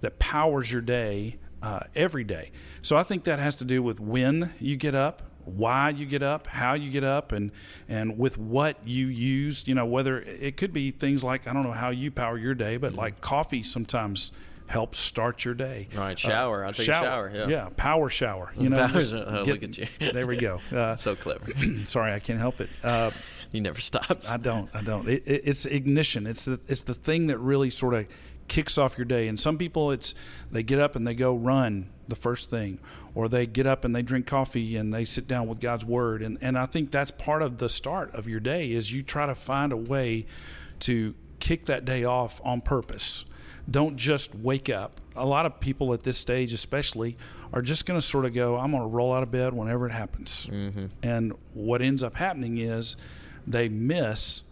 [0.00, 2.50] that powers your day uh, every day.
[2.82, 6.22] So I think that has to do with when you get up, why you get
[6.22, 7.50] up, how you get up, and
[7.88, 9.66] and with what you use.
[9.66, 12.54] You know, whether it could be things like I don't know how you power your
[12.54, 13.00] day, but mm-hmm.
[13.00, 14.32] like coffee sometimes
[14.68, 15.88] help start your day.
[15.94, 16.62] All right, shower.
[16.62, 17.04] Uh, I'll take shower.
[17.04, 17.32] shower.
[17.34, 17.48] Yeah.
[17.48, 18.52] yeah, power shower.
[18.56, 19.86] You know, uh, get, look at you.
[20.12, 20.60] there we go.
[20.70, 21.46] Uh, so clever.
[21.84, 22.68] sorry, I can't help it.
[22.84, 23.10] Uh,
[23.50, 24.30] you never stops.
[24.30, 24.70] I don't.
[24.74, 25.08] I don't.
[25.08, 26.26] It, it, it's ignition.
[26.26, 28.06] It's the it's the thing that really sort of
[28.46, 29.26] kicks off your day.
[29.26, 30.14] And some people, it's
[30.52, 32.78] they get up and they go run the first thing,
[33.14, 36.22] or they get up and they drink coffee and they sit down with God's word.
[36.22, 39.24] And and I think that's part of the start of your day is you try
[39.24, 40.26] to find a way
[40.80, 43.24] to kick that day off on purpose
[43.70, 45.00] don't just wake up.
[45.16, 47.16] A lot of people at this stage, especially,
[47.52, 49.86] are just going to sort of go, I'm going to roll out of bed whenever
[49.86, 50.48] it happens.
[50.50, 50.86] Mm-hmm.
[51.02, 52.96] And what ends up happening is
[53.46, 54.42] they miss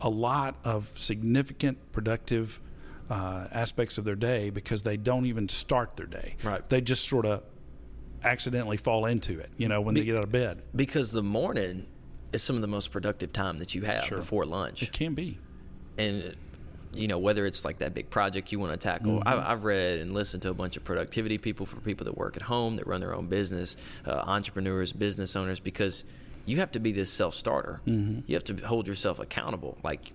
[0.00, 2.60] a lot of significant productive
[3.08, 6.36] uh, aspects of their day because they don't even start their day.
[6.42, 6.68] Right.
[6.68, 7.42] They just sort of
[8.24, 10.62] accidentally fall into it, you know, when they get out of bed.
[10.74, 11.86] Because the morning
[12.32, 14.18] is some of the most productive time that you have Sure.
[14.18, 14.82] before lunch.
[14.82, 15.38] It can be.
[15.98, 16.34] and
[16.92, 19.28] you know whether it's like that big project you want to tackle Mm-hmm.
[19.28, 22.36] I, i've read and listened to a bunch of productivity people for people that work
[22.36, 26.04] at home that run their own business uh, entrepreneurs business owners because
[26.44, 28.20] you have to be this self-starter Mm-hmm.
[28.26, 30.12] you have to hold yourself accountable like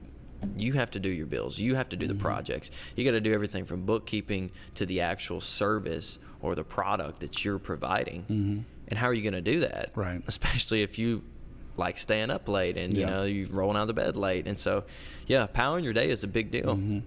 [0.57, 2.17] you have to do your bills you have to do Mm-hmm.
[2.17, 6.63] the projects you got to do everything from bookkeeping to the actual service or the
[6.63, 9.99] product that you're providing and how are you going to do that Mm-hmm.
[9.99, 10.21] Right.
[10.27, 11.23] especially if you
[11.81, 14.57] like staying up late and you know you rolling out of the bed late and
[14.57, 14.83] so
[15.25, 16.99] yeah powering your day is a big deal Mm-hmm.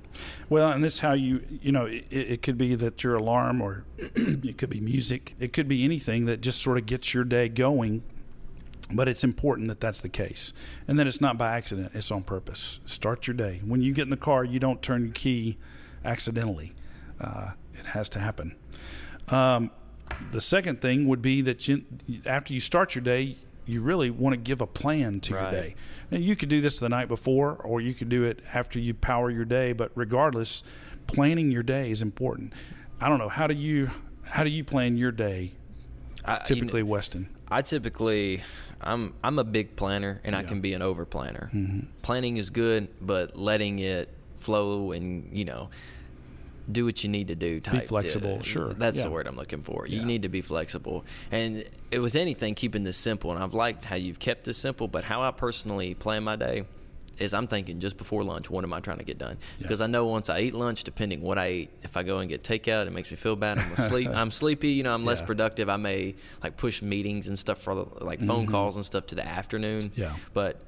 [0.49, 3.85] Well, and this how you you know it, it could be that your alarm or
[3.99, 5.35] it could be music.
[5.41, 8.03] It could be anything that just sort of gets your day going.
[8.93, 10.53] But it's important that that's the case,
[10.87, 12.81] and that it's not by accident; it's on purpose.
[12.85, 13.63] Start your day.
[13.65, 15.57] When you get in the car, you don't turn your key
[16.05, 16.75] accidentally.
[17.19, 18.55] Uh, it has to happen.
[19.29, 19.71] Um,
[20.33, 21.85] the second thing would be that you,
[22.27, 25.43] after you start your day, you really want to give a plan to Right.
[25.53, 25.75] your day.
[26.11, 28.95] And you could do this the night before, or you could do it after you
[28.95, 29.73] power your day.
[29.73, 30.63] But regardless,
[31.07, 32.53] planning your day is important.
[33.01, 33.91] I don't know how do you
[34.23, 35.53] how do you plan your day?
[36.25, 37.29] I, you Typically, know, Weston.
[37.49, 38.43] I typically,
[38.81, 41.51] I'm I'm a big planner, and I can be an over planner.
[41.53, 41.81] Mm-hmm.
[42.03, 45.69] Planning is good, but letting it flow and you know,
[46.71, 47.61] do what you need to do.
[47.61, 48.73] Type Be flexible, sure.
[48.75, 49.05] That's Yeah.
[49.05, 49.87] the word I'm looking for.
[49.87, 50.05] You Yeah.
[50.07, 53.31] need to be flexible, and it, with anything, keeping this simple.
[53.33, 56.65] And I've liked how you've kept this simple, but how I personally plan my day.
[57.17, 59.37] Is I'm thinking just before lunch, what am I trying to get done?
[59.61, 62.29] Because I know once I eat lunch, depending what I eat, if I go and
[62.29, 63.57] get takeout, it makes me feel bad.
[63.57, 64.09] I'm asleep.
[64.09, 64.71] I'm sleepy.
[64.71, 65.69] You know, I'm less productive.
[65.69, 69.15] I may like push meetings and stuff for the- like phone calls and stuff to
[69.15, 69.91] the afternoon.
[69.91, 70.01] Mm-hmm.
[70.01, 70.17] Yeah.
[70.33, 70.61] But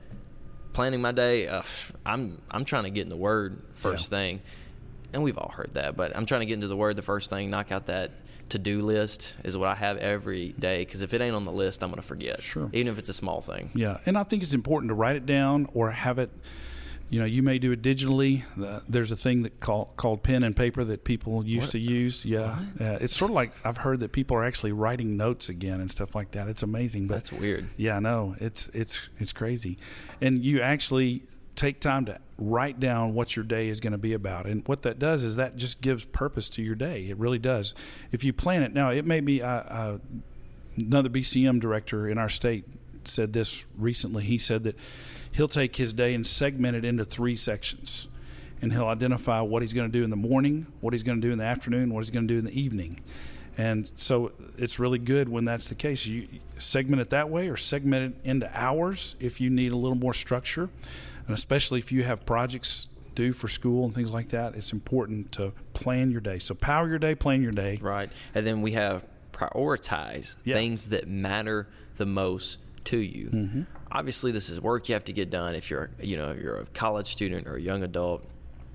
[0.72, 1.62] planning my day, uh,
[2.04, 4.18] I'm I'm trying to get in the word first Yeah.
[4.18, 4.42] thing,
[5.16, 5.96] and we've all heard that.
[5.96, 7.50] But I'm trying to get into the word the first thing.
[7.50, 8.12] Knock out that
[8.50, 10.84] to do list is what I have every day.
[10.84, 12.42] Because if it ain't on the list, I'm gonna forget.
[12.42, 12.68] Sure.
[12.72, 13.70] Even if it's a small thing.
[13.74, 16.30] Yeah, and I think it's important to write it down or have it.
[17.08, 18.42] You know, you may do it digitally.
[18.60, 21.72] Uh, there's a thing that call, called pen and paper that people used What?
[21.72, 22.24] to use.
[22.24, 22.98] Yeah, yeah.
[23.00, 26.14] It's sort of like I've heard that people are actually writing notes again and stuff
[26.16, 26.48] like that.
[26.48, 27.06] It's amazing.
[27.06, 27.68] But That's weird.
[27.76, 28.34] Yeah, I know.
[28.40, 29.78] It's it's it's crazy.
[30.20, 31.22] And you actually
[31.56, 34.46] take time to write down what your day is going to be about.
[34.46, 37.08] And what that does is that just gives purpose to your day.
[37.08, 37.74] It really does.
[38.12, 39.98] If you plan it now, it may be uh, uh,
[40.76, 42.64] another BCM director in our state
[43.04, 44.24] said this recently.
[44.24, 44.76] He said that
[45.32, 48.08] he'll take his day and segment it into three sections.
[48.62, 51.26] And he'll identify what he's going to do in the morning, what he's going to
[51.26, 53.00] do in the afternoon, what he's going to do in the evening.
[53.58, 56.06] And so it's really good when that's the case.
[56.06, 59.96] You segment it that way or segment it into hours if you need a little
[59.96, 60.68] more structure.
[61.26, 65.32] And especially if you have projects due for school and things like that, it's important
[65.32, 66.38] to plan your day.
[66.38, 67.78] So power your day, plan your day.
[67.80, 68.10] Right.
[68.34, 70.54] And then we have prioritize Yeah.
[70.54, 73.26] things that matter the most to you.
[73.30, 73.62] Mm-hmm.
[73.90, 75.54] Obviously, this is work you have to get done.
[75.54, 78.24] If you're, you know, if you're a college student or a young adult,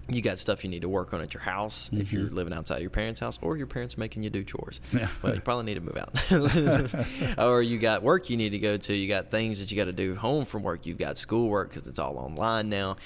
[0.09, 2.81] you got stuff you need to work on at your house if you're living outside
[2.81, 4.81] your parents' house, or your parents making you do chores.
[4.87, 4.97] Mm-hmm.
[4.97, 5.07] Yeah.
[5.21, 7.37] Well, you probably need to move out.
[7.39, 8.93] or you got work you need to go to.
[8.93, 10.85] You got things that you got to do home from work.
[10.85, 12.97] You've got schoolwork because it's all online now.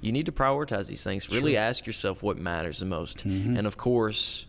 [0.00, 1.28] You need to prioritize these things.
[1.30, 1.62] Really Sure.
[1.62, 3.26] ask yourself what matters the most.
[3.26, 3.56] Mm-hmm.
[3.56, 4.46] And of course,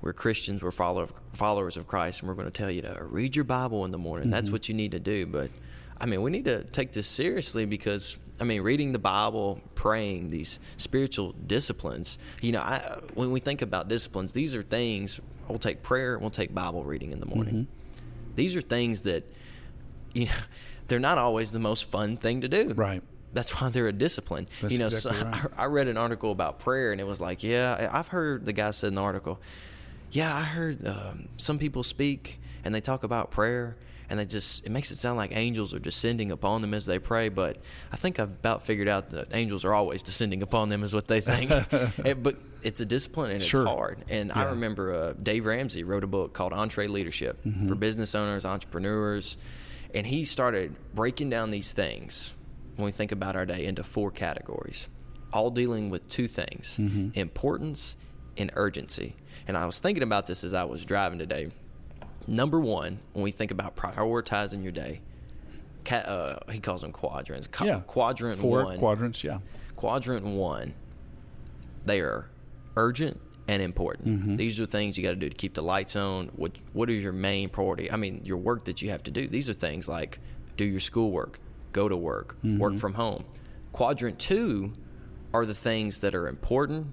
[0.00, 3.34] we're Christians, we're follow, followers of Christ, and we're going to tell you to read
[3.34, 4.26] your Bible in the morning.
[4.26, 4.34] Mm-hmm.
[4.34, 5.26] That's what you need to do.
[5.26, 5.50] But
[6.00, 10.30] I mean, we need to take this seriously because I mean, reading the Bible, praying,
[10.30, 12.18] these spiritual disciplines.
[12.40, 15.20] You know, I, when we think about disciplines, these are things.
[15.48, 17.54] We'll take prayer, we'll take Bible reading in the morning.
[17.54, 18.34] Mm-hmm.
[18.34, 19.24] These are things that
[20.14, 20.32] you know
[20.88, 22.72] they're not always the most fun thing to do.
[22.74, 23.02] Right.
[23.32, 24.48] That's why they're a discipline.
[24.62, 25.44] That's you know, exactly so right.
[25.56, 28.52] I, I read an article about prayer, and it was like, yeah, I've heard the
[28.52, 29.38] guy said in the article,
[30.10, 33.76] yeah, I heard um, some people speak and they talk about prayer,
[34.10, 36.98] and they just it makes it sound like angels are descending upon them as they
[36.98, 37.28] pray.
[37.28, 37.58] But
[37.92, 41.08] I think I've about figured out that angels are always descending upon them, is what
[41.08, 41.50] they think.
[42.04, 43.62] It- but it's a discipline and Sure.
[43.62, 44.04] it's hard.
[44.08, 47.68] And I remember uh, Dave Ramsey wrote a book called EntreLeadership Mm-hmm.
[47.68, 49.36] for business owners, entrepreneurs,
[49.94, 52.34] and he started breaking down these things
[52.76, 54.88] when we think about our day into four categories,
[55.32, 57.10] all dealing with two things: Mm-hmm.
[57.18, 57.96] importance
[58.36, 59.14] and urgency.
[59.46, 61.50] And I was thinking about this as I was driving today.
[62.28, 65.00] Number one, when we think about prioritizing your day,
[65.84, 65.96] ca-
[66.46, 67.46] uh, he calls them quadrants.
[67.46, 67.80] Qu- Yeah.
[67.86, 68.78] Quadrant Four one.
[68.78, 69.24] quadrants.
[69.24, 69.38] Yeah.
[69.76, 70.74] Quadrant one,
[71.84, 72.28] they are
[72.76, 74.36] urgent and important.
[74.36, 76.26] These are things you got to do to keep the lights on.
[76.36, 77.90] What what is your main priority?
[77.90, 79.26] I mean, your work that you have to do.
[79.26, 80.18] These are things like
[80.56, 81.38] do your schoolwork,
[81.72, 83.24] go to work, work from home.
[83.72, 84.72] Quadrant two
[85.32, 86.88] are the things that are important,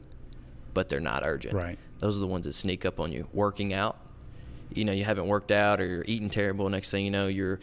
[0.74, 1.56] but they're not urgent.
[1.56, 1.78] Right.
[2.00, 3.28] Those are the ones that sneak up on you.
[3.34, 3.98] Working out,
[4.73, 6.69] you know, you haven't worked out or you're eating terrible.
[6.69, 7.60] Next thing you know, you're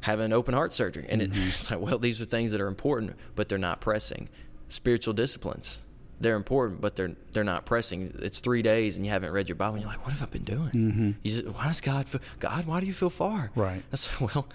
[0.00, 1.06] having open heart surgery.
[1.08, 4.28] And it, it's like, well, these are things that are important, but they're not pressing.
[4.68, 5.78] Spiritual disciplines,
[6.20, 8.12] they're important, but they're they're not pressing.
[8.20, 9.74] It's three days and you haven't read your Bible.
[9.74, 10.70] and You're like, what have I been doing?
[10.70, 11.10] Mm-hmm.
[11.22, 13.50] You just, why does God feel, God, why do you feel far?
[13.54, 13.82] Right.
[13.92, 14.48] I said, well,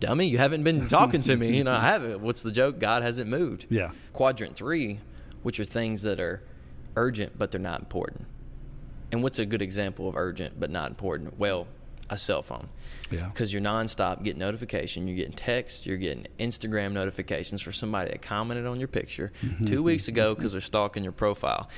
[0.00, 1.56] dummy, you haven't been talking to me.
[1.56, 2.20] You know, I haven't.
[2.20, 2.78] What's the joke?
[2.78, 3.66] God hasn't moved.
[3.70, 3.92] Yeah.
[4.12, 4.98] Quadrant three,
[5.42, 6.42] which are things that are
[6.96, 8.26] urgent but they're not important.
[9.12, 11.38] And what's a good example of urgent but not important?
[11.38, 11.66] Well,
[12.10, 12.68] a cell phone.
[13.10, 13.28] Yeah.
[13.28, 15.06] Because you're nonstop getting notification.
[15.06, 15.86] You're getting texts.
[15.86, 19.66] You're getting Instagram notifications for somebody that commented on your picture Mm-hmm.
[19.66, 21.70] two weeks ago because they're stalking your profile.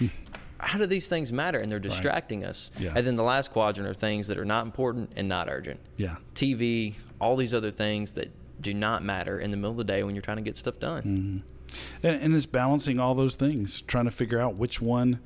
[0.58, 1.58] How do these things matter?
[1.58, 2.70] And they're distracting us.
[2.78, 2.92] Yeah.
[2.96, 5.80] And then the last quadrant are things that are not important and not urgent.
[5.96, 6.16] Yeah.
[6.34, 10.02] TV, all these other things that do not matter in the middle of the day
[10.04, 11.02] when you're trying to get stuff done.
[11.02, 12.06] Mm-hmm.
[12.06, 15.18] And, and it's balancing all those things, trying to figure out which one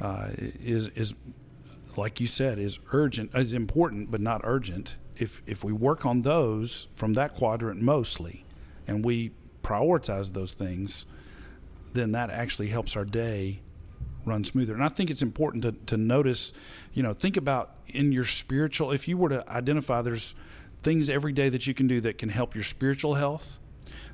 [0.00, 1.14] uh, is is
[1.98, 4.96] like you said is urgent, is important, but not urgent.
[5.16, 8.44] If if we work on those from that quadrant mostly,
[8.86, 9.32] and we
[9.62, 11.04] prioritize those things,
[11.92, 13.60] then that actually helps our day
[14.24, 14.74] run smoother.
[14.74, 16.52] And I think it's important to, to notice,
[16.92, 20.34] you know, think about in your spiritual, if you were to identify there's
[20.82, 23.58] things every day that you can do that can help your spiritual health,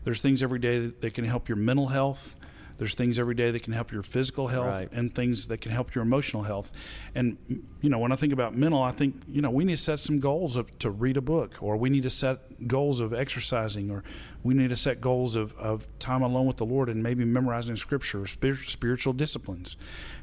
[0.04, 2.36] there's things every day that, that can help your mental health.
[2.76, 4.88] There's things every day that can help your physical health Right.
[4.92, 6.72] and things that can help your emotional health.
[7.14, 7.36] And
[7.80, 9.98] you know, when I think about mental, I think you know we need to set
[10.00, 13.90] some goals of to read a book, or we need to set goals of exercising,
[13.90, 14.02] or
[14.42, 17.76] we need to set goals of, of time alone with the Lord and maybe memorizing
[17.76, 19.76] Scripture or spir- spiritual disciplines.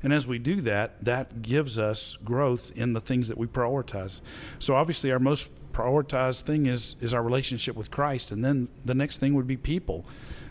[0.04, 4.22] And as we do that, that gives us growth in the things that we prioritize.
[4.60, 8.94] So obviously, our most prioritized thing is is our relationship with Christ, and then the
[8.94, 10.06] next thing would be people.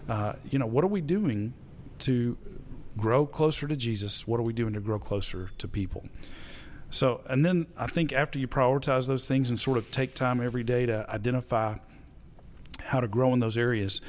[0.09, 1.53] Uh, you know, what are we doing
[2.01, 2.37] to
[2.97, 4.27] grow closer to Jesus?
[4.27, 6.09] What are we doing to grow closer to people?
[6.91, 10.41] So, and then I think after you prioritize those things and sort of take time
[10.41, 11.77] every day to identify
[12.87, 14.01] how to grow in those areas,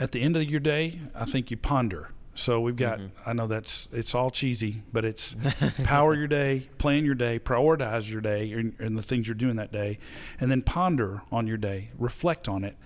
[0.00, 2.10] at the end of your day, I think you ponder.
[2.36, 3.28] So we've got, mm-hmm.
[3.28, 5.34] I know that's, it's all cheesy, but it's
[5.84, 9.56] power your day, plan your day, prioritize your day and, and the things you're doing
[9.56, 9.98] that day,
[10.38, 12.76] and then ponder on your day, reflect on it.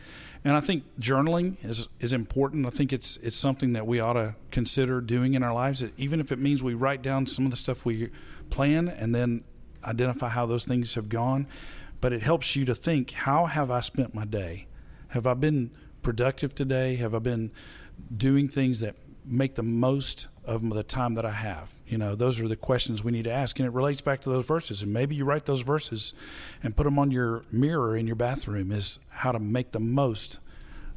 [0.45, 2.65] And I think journaling is is important.
[2.65, 6.19] I think it's it's something that we ought to consider doing in our lives, even
[6.19, 8.09] if it means we write down some of the stuff we
[8.49, 9.45] plan and then
[9.85, 11.47] identify how those things have gone.
[12.01, 14.67] But it helps you to think: How have I spent my day?
[15.09, 16.97] Have I been productive today?
[16.97, 17.51] Have I been
[18.17, 18.97] doing things that
[19.31, 21.75] make the most of the time that I have?
[21.87, 24.31] You know, those are the questions we need to ask, and it relates back to
[24.31, 24.83] those verses.
[24.83, 26.13] And maybe you write those verses
[26.63, 28.73] and put them on your mirror in your bathroom.
[28.73, 30.41] Is how to make the most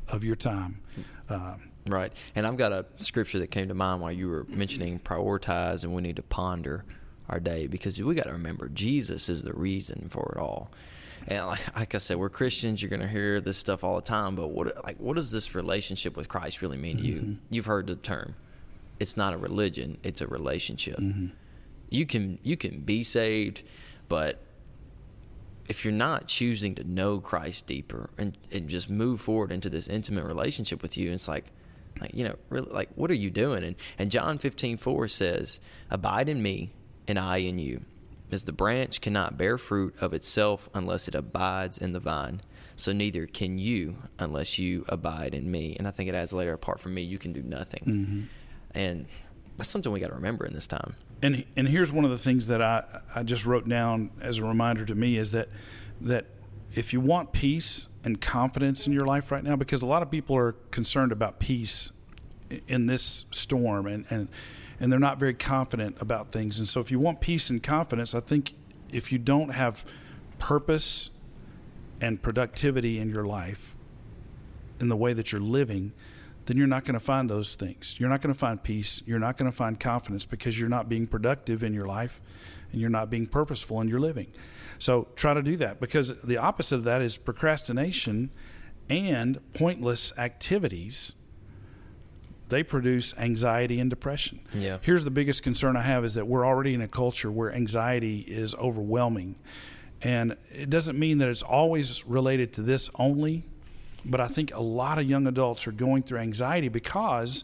[0.07, 0.81] of your time.
[1.29, 1.55] Uh,
[1.87, 2.13] Right.
[2.35, 5.93] And I've got a scripture that came to mind while you were mentioning prioritize and
[5.93, 6.85] we need to ponder
[7.29, 10.71] our day because we got to remember Jesus is the reason for it all.
[11.27, 12.81] And like, like I said, we're Christians.
[12.81, 14.35] You're going to hear this stuff all the time.
[14.35, 17.15] But what like what does this relationship with Christ really mean to you?
[17.15, 17.33] Mm-hmm.
[17.49, 18.35] You've heard the term.
[18.99, 19.97] It's not a religion.
[20.03, 20.97] It's a relationship.
[20.97, 21.27] Mm-hmm.
[21.89, 23.63] You can you can be saved,
[24.09, 24.41] but
[25.69, 29.87] if you're not choosing to know Christ deeper and, and just move forward into this
[29.87, 31.45] intimate relationship with you, it's like,
[32.01, 33.63] like you know, really, like what are you doing?
[33.63, 35.59] And and John fifteen four says,
[35.89, 36.73] "Abide in me,
[37.07, 37.81] and I in you,
[38.33, 42.41] as the branch cannot bear fruit of itself unless it abides in the vine.
[42.75, 46.53] So neither can you unless you abide in me." And I think it adds later,
[46.53, 48.21] "Apart from me, you can do nothing." Mm-hmm.
[48.71, 49.05] And
[49.57, 50.95] that's something we got to remember in this time.
[51.21, 52.83] and and here's one of the things that I
[53.15, 55.49] I just wrote down as a reminder to me is that
[56.01, 56.25] that
[56.75, 60.11] if you want peace and confidence in your life right now, because a lot of
[60.11, 61.91] people are concerned about peace
[62.67, 64.27] in this storm and and
[64.79, 66.59] and they're not very confident about things.
[66.59, 68.53] And so if you want peace and confidence, I think
[68.91, 69.85] if you don't have
[70.39, 71.09] purpose
[72.01, 73.75] and productivity in your life
[74.79, 75.93] in the way that you're living,
[76.45, 77.95] then you're not going to find those things.
[77.99, 79.01] You're not going to find peace.
[79.05, 82.21] You're not going to find confidence because you're not being productive in your life
[82.71, 84.27] and you're not being purposeful in your living.
[84.79, 88.31] So try to do that because the opposite of that is procrastination
[88.89, 91.15] and pointless activities.
[92.49, 94.41] They produce anxiety and depression.
[94.53, 94.77] Yeah.
[94.81, 98.19] Here's the biggest concern I have is that we're already in a culture where anxiety
[98.19, 99.35] is overwhelming.
[100.01, 103.43] And it doesn't mean that it's always related to this only,
[104.03, 107.43] but I think a lot of young adults are going through anxiety because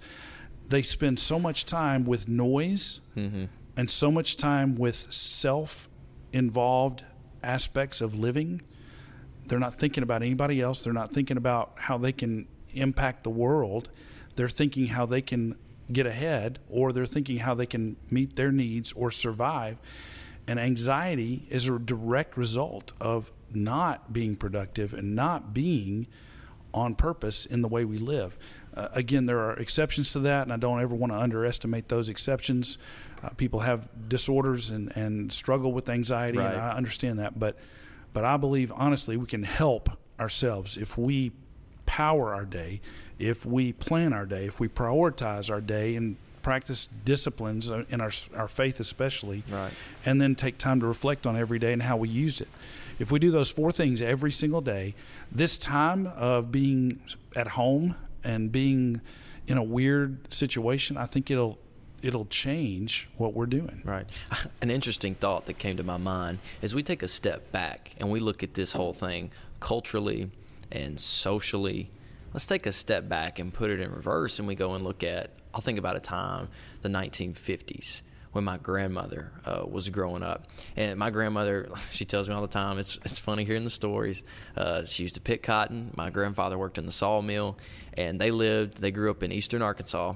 [0.68, 3.46] they spend so much time with noise mm-hmm.
[3.78, 5.90] and so much time with self
[6.34, 7.04] involved
[7.42, 8.62] aspects of living.
[9.48, 10.84] They're not thinking about anybody else.
[10.84, 13.90] They're not thinking about how they can impact the world.
[14.40, 15.58] They're thinking how they can
[15.92, 19.78] get ahead or they're thinking how they can meet their needs or survive.
[20.48, 26.08] And anxiety is a direct result of not being productive and not being
[26.74, 28.40] on purpose in the way we live.
[28.74, 32.08] Uh, again, there are exceptions to that, and I don't ever want to underestimate those
[32.08, 32.78] exceptions.
[33.22, 36.54] Uh, people have disorders and, and struggle with anxiety, Right.
[36.54, 37.38] and I understand that.
[37.38, 37.58] But,
[38.14, 41.34] but I believe, honestly, we can help ourselves if we
[41.90, 42.82] power our day,
[43.18, 48.00] if we plan our day, if we prioritize our day and practice disciplines uh, in
[48.00, 49.72] our, our faith, especially Right.
[50.06, 52.48] and then take time to reflect on every day and how we use it.
[53.00, 54.94] If we do those four things every single day,
[55.32, 57.00] this time of being
[57.36, 59.02] at home and being
[59.48, 61.58] in a weird situation, I think it'll
[62.04, 63.82] it'll change what we're doing.
[63.84, 64.06] Right.
[64.62, 68.10] An interesting thought that came to my mind is we take a step back and
[68.12, 70.30] we look at this whole thing culturally
[70.72, 71.92] and socially.
[72.34, 75.04] Let's take a step back and put it in reverse and we go and look
[75.04, 76.50] at, I'll think about a time,
[76.82, 78.02] the 1950s.
[78.32, 80.46] When my grandmother uh, was growing up,
[80.76, 82.78] and my grandmother, she tells me all the time.
[82.78, 84.24] It's it's funny hearing the stories.
[84.56, 85.92] Uh, she used to pick cotton.
[85.98, 87.58] My grandfather worked in the sawmill,
[87.96, 88.78] and they lived.
[88.78, 90.14] They grew up in eastern Arkansas,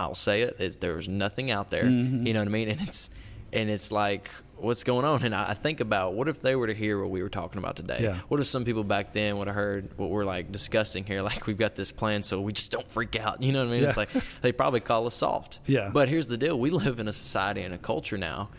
[0.00, 1.84] I'll say it, there was nothing out there.
[1.84, 2.26] Mm-hmm.
[2.26, 2.68] You know what I mean?
[2.70, 3.10] And it's
[3.52, 4.30] and it's like
[4.62, 5.22] what's going on?
[5.22, 7.58] And I I think about what if they were to hear what we were talking
[7.58, 7.98] about today?
[8.00, 8.18] Yeah.
[8.28, 11.22] What if some people back then would have heard what we're like discussing here?
[11.30, 13.40] Like we've got this plan, so we just don't freak out.
[13.42, 13.84] You know what I mean?
[13.84, 14.08] It's like
[14.42, 15.60] they probably call us soft.
[15.66, 15.90] Yeah.
[15.92, 18.50] But here's the deal: we live in a society and a culture now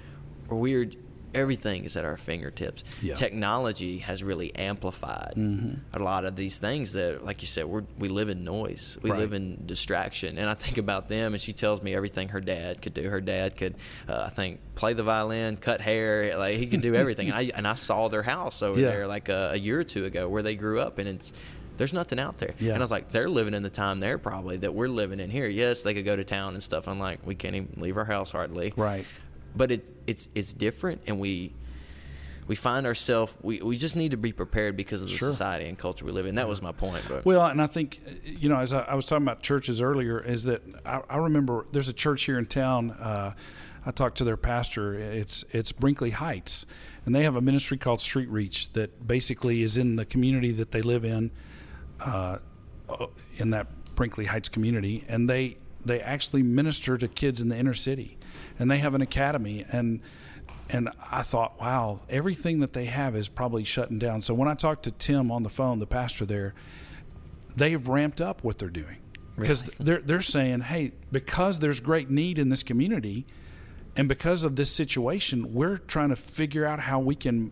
[0.47, 0.91] where we're
[1.33, 2.83] everything is at our fingertips.
[3.01, 3.15] Yeah.
[3.15, 5.95] Technology has really amplified Mm-hmm.
[5.95, 8.97] a lot of these things that, like you said, we're, we live in noise.
[9.01, 9.19] We Right.
[9.19, 10.37] live in distraction.
[10.37, 13.09] And I think about them, and she tells me everything her dad could do.
[13.09, 13.75] Her dad could,
[14.07, 16.37] uh, I think, play the violin, cut hair.
[16.37, 17.27] Like he could do everything.
[17.29, 18.87] and, I, and I saw their house over Yeah.
[18.87, 21.33] there like a, a year or two ago where they grew up, and it's
[21.77, 22.53] there's nothing out there.
[22.59, 22.73] Yeah.
[22.73, 25.31] And I was like, they're living in the time there probably that we're living in
[25.31, 25.47] here.
[25.47, 26.87] Yes, they could go to town and stuff.
[26.87, 29.05] I'm like, we can't even leave our house hardly Right.
[29.55, 31.53] But it's it's it's different and we
[32.47, 35.31] we find ourselves we, we just need to be prepared because of the Sure.
[35.31, 38.01] society and culture we live in that was my point but Well, and I think,
[38.25, 41.65] you know, as I, I was talking about churches earlier, is that I, I remember
[41.71, 42.91] there's a church here in town.
[42.91, 43.33] Uh,
[43.85, 44.93] I talked to their pastor.
[44.93, 46.65] It's it's Brinkley Heights,
[47.05, 50.71] and they have a ministry called Street Reach that basically is in the community that
[50.71, 51.31] they live in,
[51.99, 52.37] uh,
[53.37, 57.73] in that Brinkley Heights community, and they they actually minister to kids in the inner
[57.73, 58.17] city,
[58.59, 60.01] and they have an academy and.
[60.73, 64.21] And I thought, wow, everything that they have is probably shutting down.
[64.21, 66.53] So when I talked to Tim on the phone, the pastor there,
[67.57, 68.95] they've ramped up what they're doing
[69.37, 73.25] because they're they're saying, hey, because there's great need in this community,
[73.97, 77.51] and because of this situation, we're trying to figure out how we can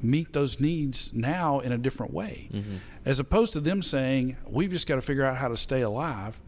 [0.00, 2.76] meet those needs now in a different way, mm-hmm.
[3.04, 6.40] as opposed to them saying we've just got to figure out how to stay alive.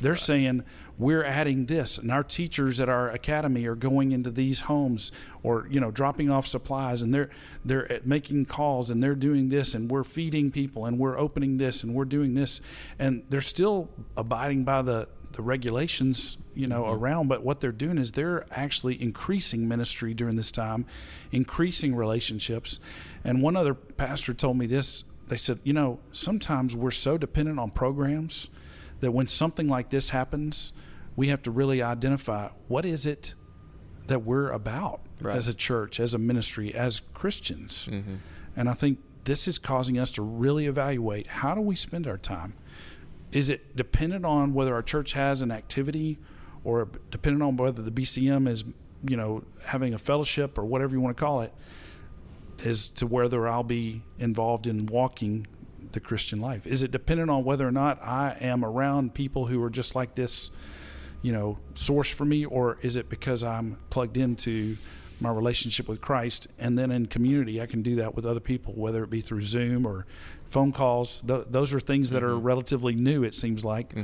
[0.00, 0.64] They're saying
[0.98, 5.10] we're adding this, and our teachers at our academy are going into these homes,
[5.42, 7.30] or you know, dropping off supplies, and they're
[7.64, 11.58] they're eh, making calls, and they're doing this, and we're feeding people, and we're opening
[11.58, 12.60] this, and we're doing this,
[12.98, 17.02] and they're still abiding by the the regulations, you know, mm-hmm.
[17.02, 17.28] around.
[17.28, 20.86] But what they're doing is they're actually increasing ministry during this time,
[21.30, 22.78] increasing relationships.
[23.24, 25.04] And one other pastor told me this.
[25.28, 28.50] They said, you know, sometimes we're so dependent on programs
[29.02, 30.72] that when something like this happens,
[31.16, 33.34] we have to really identify what is it
[34.06, 35.36] that we're about Right.
[35.36, 37.86] as a church, as a ministry, as Christians.
[37.90, 38.14] Mm-hmm.
[38.56, 42.18] And I think this is causing us to really evaluate how do we spend our
[42.18, 42.54] time?
[43.30, 46.18] Is it dependent on whether our church has an activity
[46.64, 48.64] or dependent on whether the BCM is,
[49.06, 51.52] you know, having a fellowship or whatever you want to call it,
[52.64, 55.46] as to whether I'll be involved in walking
[55.92, 56.66] the Christian life?
[56.66, 60.14] Is it dependent on whether or not I am around people who are just like
[60.14, 60.50] this,
[61.22, 64.76] you know, source for me, or is it because I'm plugged into
[65.22, 68.74] my relationship with Christ, and then in community I can do that with other people,
[68.74, 70.06] whether it be through Zoom or
[70.44, 71.22] phone calls.
[71.26, 73.94] Th- those are things that are relatively new, it seems like,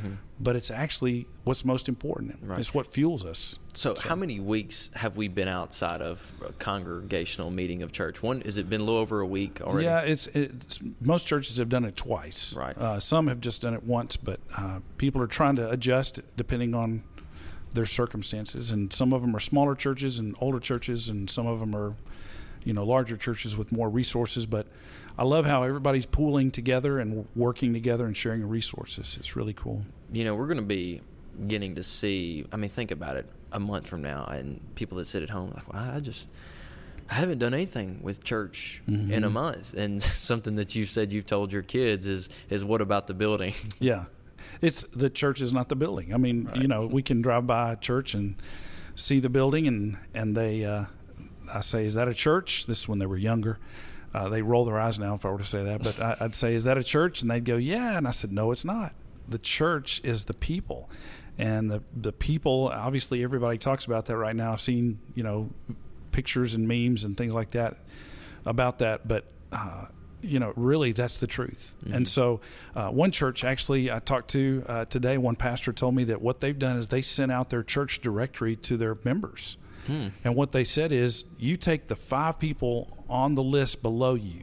[0.40, 2.38] but it's actually what's most important.
[2.42, 2.58] Right.
[2.58, 3.58] It's what fuels us.
[3.74, 8.40] so, how many weeks have we been outside of a congregational meeting of church one
[8.42, 11.68] is it been a little over a week already Yeah, it's, it's most churches have
[11.68, 12.54] done it twice.
[12.54, 12.76] Right.
[12.76, 16.74] Uh, some have just done it once, but uh, people are trying to adjust depending
[16.74, 17.02] on
[17.72, 18.70] their circumstances.
[18.70, 21.94] And some of them are smaller churches and older churches, and some of them are,
[22.64, 24.46] you know, larger churches with more resources.
[24.46, 24.66] But
[25.16, 29.16] I love how everybody's pooling together and working together and sharing resources.
[29.18, 29.84] It's really cool.
[30.12, 31.00] you know we're going to be
[31.46, 35.06] getting to see i mean think about it a month from now, and people that
[35.06, 36.26] sit at home like, well, I just
[37.10, 39.10] I haven't done anything with church mm-hmm.
[39.12, 42.80] in a month, and something that you said you've told your kids is is what
[42.80, 43.54] about the building?
[43.78, 44.04] Yeah,
[44.60, 46.12] it's the church is not the building.
[46.12, 46.56] I mean, right.
[46.56, 48.36] you know, we can drive by a church and
[48.94, 50.84] see the building, and and they, uh,
[51.52, 52.66] I say, is that a church?
[52.66, 53.58] This is when they were younger.
[54.14, 56.34] Uh, they roll their eyes now if I were to say that, but I, I'd
[56.34, 57.20] say, is that a church?
[57.20, 57.98] And they'd go, yeah.
[57.98, 58.94] And I said, no, it's not.
[59.28, 60.88] The church is the people
[61.38, 65.48] and the the people obviously everybody talks about that right now i've seen you know
[66.10, 67.76] pictures and memes and things like that
[68.44, 69.86] about that but uh,
[70.20, 71.94] you know really that's the truth mm-hmm.
[71.94, 72.40] and so
[72.74, 76.40] uh, one church actually i talked to uh, today one pastor told me that what
[76.40, 79.56] they've done is they sent out their church directory to their members
[79.86, 80.08] hmm.
[80.24, 84.42] and what they said is you take the five people on the list below you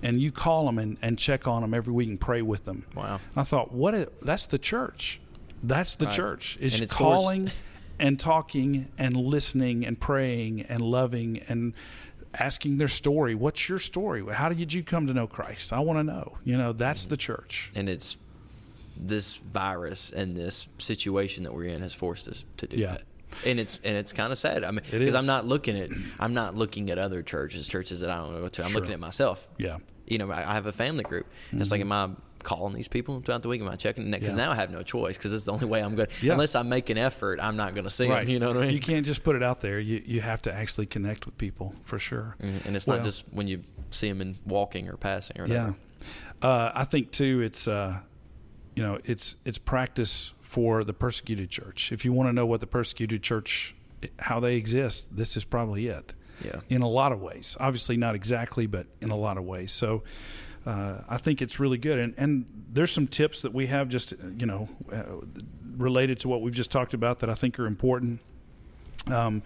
[0.00, 2.84] and you call them and, and check on them every week and pray with them
[2.94, 5.20] wow i thought what a, that's the church
[5.62, 6.14] that's the right.
[6.14, 6.58] church.
[6.60, 7.56] Is calling forced.
[7.98, 11.74] and talking and listening and praying and loving and
[12.34, 13.34] asking their story.
[13.34, 14.24] What's your story?
[14.32, 15.72] How did you come to know Christ?
[15.72, 16.36] I want to know.
[16.44, 17.70] You know, that's the church.
[17.74, 18.16] And it's
[18.96, 22.92] this virus and this situation that we're in has forced us to do yeah.
[22.92, 23.02] that.
[23.44, 24.64] And it's and it's kind of sad.
[24.64, 28.08] I mean, because I'm not looking at I'm not looking at other churches, churches that
[28.08, 28.64] I don't go to.
[28.64, 28.80] I'm sure.
[28.80, 29.46] looking at myself.
[29.58, 29.78] Yeah.
[30.06, 31.26] You know, I have a family group.
[31.48, 31.60] Mm-hmm.
[31.60, 32.08] It's like, am I
[32.42, 33.60] calling these people throughout the week?
[33.60, 34.10] Am I checking?
[34.10, 34.36] Because yeah.
[34.36, 36.08] now I have no choice because it's the only way I'm going.
[36.22, 36.32] Yeah.
[36.32, 38.20] Unless I make an effort, I'm not going to see right.
[38.20, 38.32] them.
[38.32, 38.74] You know what I mean?
[38.74, 39.78] You can't just put it out there.
[39.78, 42.36] You you have to actually connect with people for sure.
[42.42, 42.68] Mm-hmm.
[42.68, 45.74] And it's well, not just when you see them in walking or passing or whatever.
[46.42, 47.40] Yeah, uh, I think too.
[47.40, 48.00] It's uh,
[48.74, 51.92] you know it's it's practice for the persecuted church.
[51.92, 53.74] If you want to know what the persecuted church
[54.20, 56.14] how they exist, this is probably it.
[56.44, 56.60] Yeah.
[56.68, 59.72] In a lot of ways, obviously not exactly, but in a lot of ways.
[59.72, 60.04] So
[60.68, 61.98] uh, I think it's really good.
[61.98, 65.02] And, and there's some tips that we have just, you know, uh,
[65.76, 68.20] related to what we've just talked about that I think are important.
[69.06, 69.42] Um,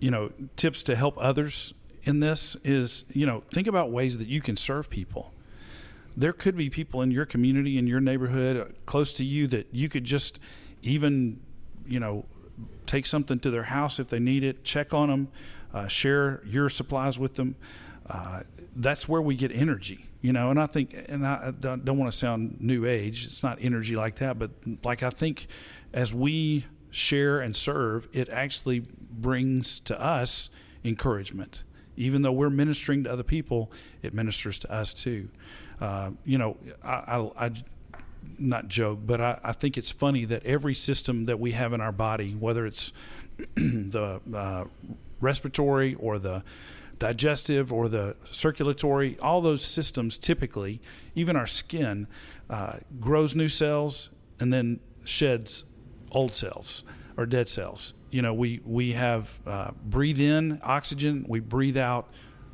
[0.00, 4.26] you know, tips to help others in this is, you know, think about ways that
[4.26, 5.32] you can serve people.
[6.16, 9.68] There could be people in your community, in your neighborhood, uh, close to you that
[9.70, 10.40] you could just
[10.82, 11.38] even,
[11.86, 12.24] you know,
[12.86, 15.28] take something to their house if they need it, check on them,
[15.72, 17.54] uh, share your supplies with them.
[18.08, 18.40] Uh,
[18.76, 22.10] that's where we get energy you know and i think and i don't, don't want
[22.10, 24.50] to sound new age it's not energy like that but
[24.82, 25.46] like i think
[25.92, 28.80] as we share and serve it actually
[29.10, 30.50] brings to us
[30.84, 31.64] encouragement.
[31.96, 35.28] Even though we're ministering to other people it ministers to us too.
[35.80, 37.50] Uh, you know I, I, I
[38.38, 41.80] not joke, but I, I, think it's funny that every system that we have in
[41.80, 42.92] our body, whether it's
[43.54, 44.64] the uh,
[45.20, 46.42] respiratory or the
[46.98, 50.80] digestive or the circulatory, all those systems typically,
[51.14, 52.06] even our skin,
[52.50, 55.64] uh, grows new cells and then sheds
[56.10, 56.84] old cells
[57.16, 57.94] or dead cells.
[58.10, 62.08] You know, we, we have uh, breathe in oxygen, we breathe out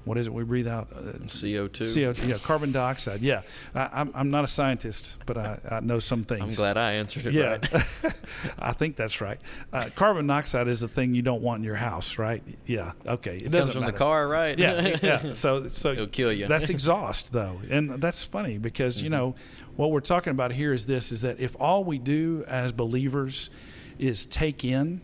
[0.04, 0.88] what is it we breathe out?
[0.92, 1.70] Uh, CO2.
[1.70, 3.20] CO2, yeah, carbon dioxide.
[3.20, 3.42] Yeah.
[3.74, 6.42] I, am I'm, I'm not a scientist, but I, I know some things.
[6.42, 7.58] I'm glad I answered it yeah.
[8.02, 8.14] right.
[8.58, 9.40] I think that's right.
[9.72, 12.42] Uh, carbon dioxide is the thing you don't want in your house, right?
[12.66, 12.92] Yeah.
[13.06, 13.36] Okay.
[13.36, 13.92] It, it comes from matter.
[13.92, 14.58] the car, right?
[14.58, 14.98] Yeah.
[15.02, 15.20] Yeah.
[15.34, 16.46] So, so it'll kill you.
[16.46, 17.60] that's exhaust, though.
[17.68, 19.04] And that's funny because, mm-hmm.
[19.04, 19.34] you know,
[19.76, 23.50] what we're talking about here is this is that if all we do as believers
[23.98, 25.00] is take in,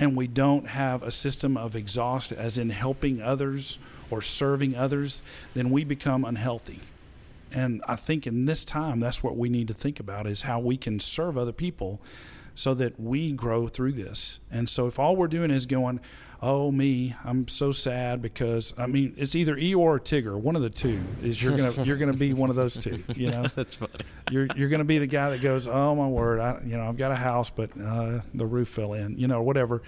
[0.00, 3.78] and we don't have a system of exhaust, as in helping others
[4.10, 5.22] or serving others,
[5.54, 6.80] then we become unhealthy.
[7.52, 10.60] And I think in this time, that's what we need to think about is how
[10.60, 12.00] we can serve other people
[12.54, 14.40] so that we grow through this.
[14.50, 16.00] And so if all we're doing is going,
[16.42, 20.62] oh me, I'm so sad because I mean it's either Eeyore or Tigger, one of
[20.62, 23.02] the two is you're gonna you're gonna be one of those two.
[23.14, 23.92] You know, that's funny.
[24.30, 26.96] You're you're gonna be the guy that goes, oh my word, I you know I've
[26.98, 29.82] got a house but uh, the roof fell in, you know, whatever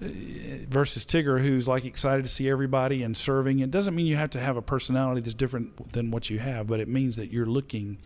[0.00, 3.60] versus Tigger, who's like excited to see everybody and serving.
[3.60, 6.66] It doesn't mean you have to have a personality that's different than what you have,
[6.66, 7.98] but it means that you're looking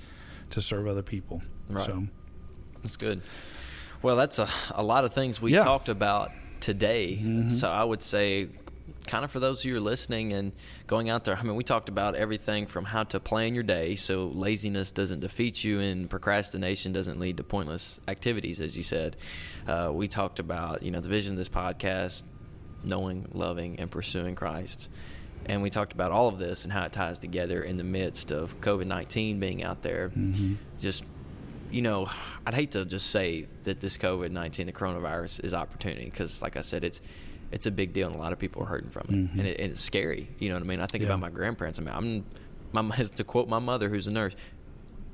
[0.51, 1.42] to serve other people.
[1.68, 1.86] Right.
[1.86, 2.07] So
[2.82, 3.22] that's good.
[4.03, 5.64] Well, that's a, a lot of things we yeah.
[5.64, 7.18] talked about today.
[7.20, 7.49] Mm-hmm.
[7.49, 8.49] So I would say
[9.07, 10.53] kind of for those of you who are listening and
[10.87, 13.97] going out there, I mean, we talked about everything from how to plan your day
[13.97, 19.17] so laziness doesn't defeat you and procrastination doesn't lead to pointless activities, as you said.
[19.67, 22.23] Uh, we talked about, you know, the vision of this podcast,
[22.83, 24.89] knowing, loving, and pursuing Christ.
[25.47, 28.31] And we talked about all of this and how it ties together in the midst
[28.31, 30.09] of COVID 19 being out there.
[30.09, 30.55] Mm-hmm.
[30.81, 31.05] Just,
[31.71, 32.09] you know,
[32.47, 36.57] I'd hate to just say that this COVID 19, the coronavirus, is opportunity because, like
[36.57, 37.01] I said, it's
[37.53, 39.38] it's a big deal, and a lot of people are hurting from it, mm-hmm.
[39.38, 40.28] and, it and, it's scary.
[40.38, 40.80] You know what I mean?
[40.80, 41.09] I think yeah.
[41.09, 41.78] about my grandparents.
[41.78, 42.24] I mean,
[42.72, 44.34] I'm my to quote my mother, who's a nurse.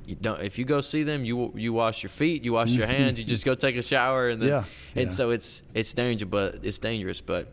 [0.06, 2.86] you don't if you go see them, you you wash your feet, you wash your
[2.98, 4.64] hands, you just go take a shower, and then Yeah,
[4.94, 5.16] and yeah.
[5.16, 7.20] so it's it's dangerous, but it's dangerous.
[7.20, 7.52] But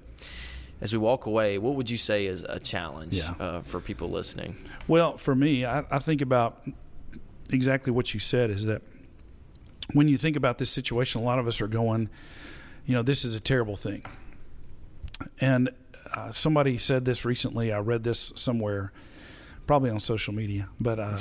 [0.79, 4.55] as we walk away, what would you say is a challenge uh, for people listening?
[4.87, 6.67] Well, for me, I, I think about
[7.49, 8.81] exactly what you said is that
[9.93, 12.09] when you think about this situation, a lot of us are going,
[12.85, 14.03] you know, this is a terrible thing.
[15.39, 15.69] And
[16.13, 17.71] uh, somebody said this recently.
[17.71, 18.91] I read this somewhere,
[19.65, 21.19] probably on social media, but uh,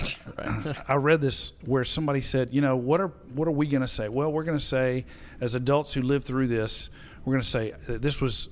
[0.88, 3.88] I read this where somebody said, you know, what are what are we going to
[3.88, 4.08] say?
[4.08, 5.06] Well, we're going to say,
[5.40, 6.90] as adults who lived through this,
[7.24, 8.48] we're going to say that this was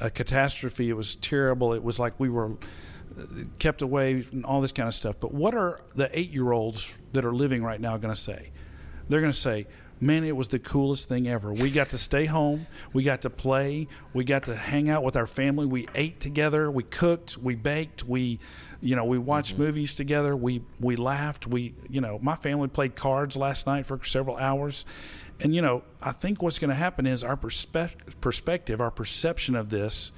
[0.00, 0.88] a catastrophe.
[0.88, 1.72] It was terrible.
[1.72, 2.56] It was like we were
[3.58, 5.16] kept away and all this kind of stuff.
[5.20, 8.50] But what are the eight year olds that are living right now going to say?
[9.08, 9.66] They're going to say,
[9.98, 11.52] Man, it was the coolest thing ever.
[11.52, 12.66] We got to stay home.
[12.92, 13.88] We got to play.
[14.12, 15.64] We got to hang out with our family.
[15.64, 16.70] We ate together.
[16.70, 17.38] We cooked.
[17.38, 18.04] We baked.
[18.04, 18.38] We,
[18.82, 20.36] you know, we watched movies together.
[20.36, 21.46] We we laughed.
[21.46, 24.84] We, you know, my family played cards last night for several hours.
[25.40, 29.56] And you know, I think what's going to happen is our perspe- perspective, our perception
[29.56, 30.12] of this,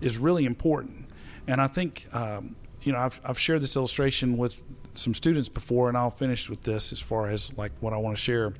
[0.00, 1.08] is really important.
[1.46, 4.60] And I think, um, you know, I've, I've shared this illustration with
[4.94, 8.16] some students before, and I'll finish with this as far as like what I want
[8.16, 8.54] to share.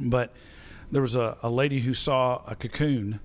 [0.00, 0.32] But
[0.90, 3.20] there was a, a lady who saw a cocoon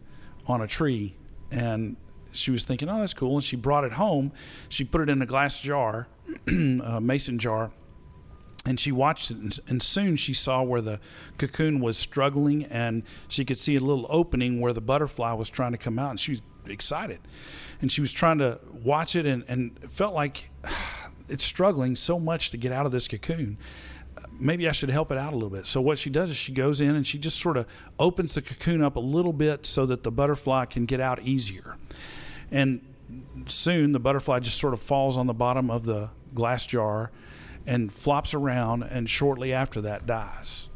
[0.48, 1.16] on a tree,
[1.52, 1.98] and
[2.32, 3.36] she was thinking, oh, that's cool.
[3.36, 4.32] And she brought it home.
[4.70, 6.08] She put it in a glass jar,
[6.48, 7.72] a mason jar,
[8.66, 11.00] and she watched it and, and soon she saw where the
[11.38, 15.74] cocoon was struggling and she could see a little opening where the butterfly was trying
[15.74, 17.20] to come out and she was excited
[17.82, 20.50] and she was trying to watch it and, and felt like
[21.28, 23.58] it's struggling so much to get out of this cocoon
[24.44, 26.52] maybe i should help it out a little bit so what she does is she
[26.52, 27.66] goes in and she just sort of
[28.00, 31.78] opens the cocoon up a little bit so that the butterfly can get out easier
[32.52, 32.82] and
[33.48, 37.12] soon the butterfly just sort of falls on the bottom of the glass jar
[37.66, 40.70] and flops around and shortly after that dies.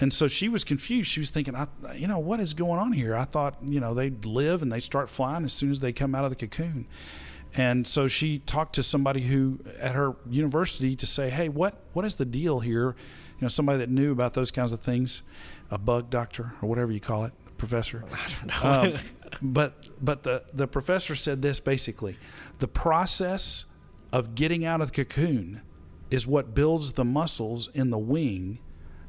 [0.00, 1.10] And so she was confused.
[1.10, 3.14] She was thinking, I, you know, what is going on here?
[3.14, 6.14] I thought, you know, they live and they start flying as soon as they come
[6.14, 6.86] out of the cocoon.
[7.54, 12.04] And so she talked to somebody who at her university to say, hey, what, what
[12.04, 12.96] is the deal here?
[13.38, 15.22] You know, somebody that knew about those kinds of things,
[15.70, 18.04] a bug doctor or whatever you call it, professor.
[18.10, 19.00] I don't Um,
[19.42, 22.16] but but the, the professor said this basically
[22.58, 23.66] the process
[24.12, 25.62] of getting out of the cocoon
[26.10, 28.58] is what builds the muscles in the wing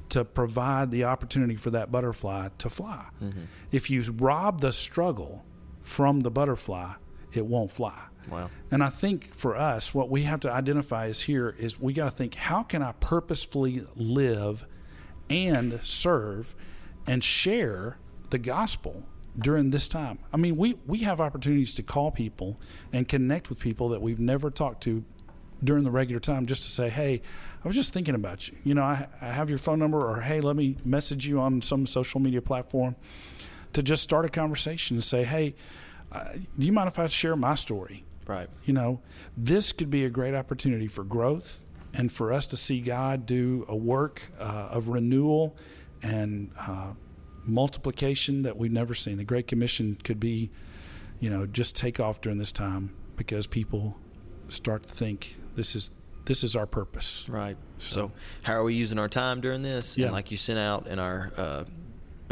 [0.09, 3.05] to provide the opportunity for that butterfly to fly.
[3.71, 5.43] If you rob the struggle
[5.81, 6.93] from the butterfly,
[7.33, 7.99] it won't fly.
[8.29, 8.49] Wow.
[8.71, 12.05] And I think for us, what we have to identify is here is we got
[12.05, 14.65] to think how can I purposefully live
[15.29, 16.55] and serve
[17.05, 17.97] and share
[18.29, 19.03] the gospel
[19.37, 20.19] during this time?
[20.31, 22.59] I mean, we, we have opportunities to call people
[22.91, 25.03] and connect with people that we've never talked to
[25.63, 27.21] during the regular time just to say, hey,
[27.63, 28.57] I was just thinking about you.
[28.63, 31.61] You know, I, I have your phone number, or hey, let me message you on
[31.61, 32.95] some social media platform
[33.71, 35.55] to just start a conversation and say, hey,
[36.11, 38.03] uh, do you mind if I share my story?
[38.27, 38.49] Right.
[38.65, 39.01] you know,
[39.35, 41.61] this could be a great opportunity for growth
[41.93, 45.55] and for us to see God do a work uh, of renewal
[46.01, 46.93] and uh,
[47.45, 49.17] multiplication that we've never seen.
[49.17, 50.49] The Great Commission could be,
[51.19, 53.97] you know, just take off during this time because people
[54.49, 55.91] start to think this is
[56.25, 57.27] this is our purpose.
[57.27, 57.57] Right.
[57.79, 58.11] So, So-
[58.43, 59.97] how are we using our time during this?
[59.97, 60.05] Yeah.
[60.05, 61.63] And like you sent out in our uh,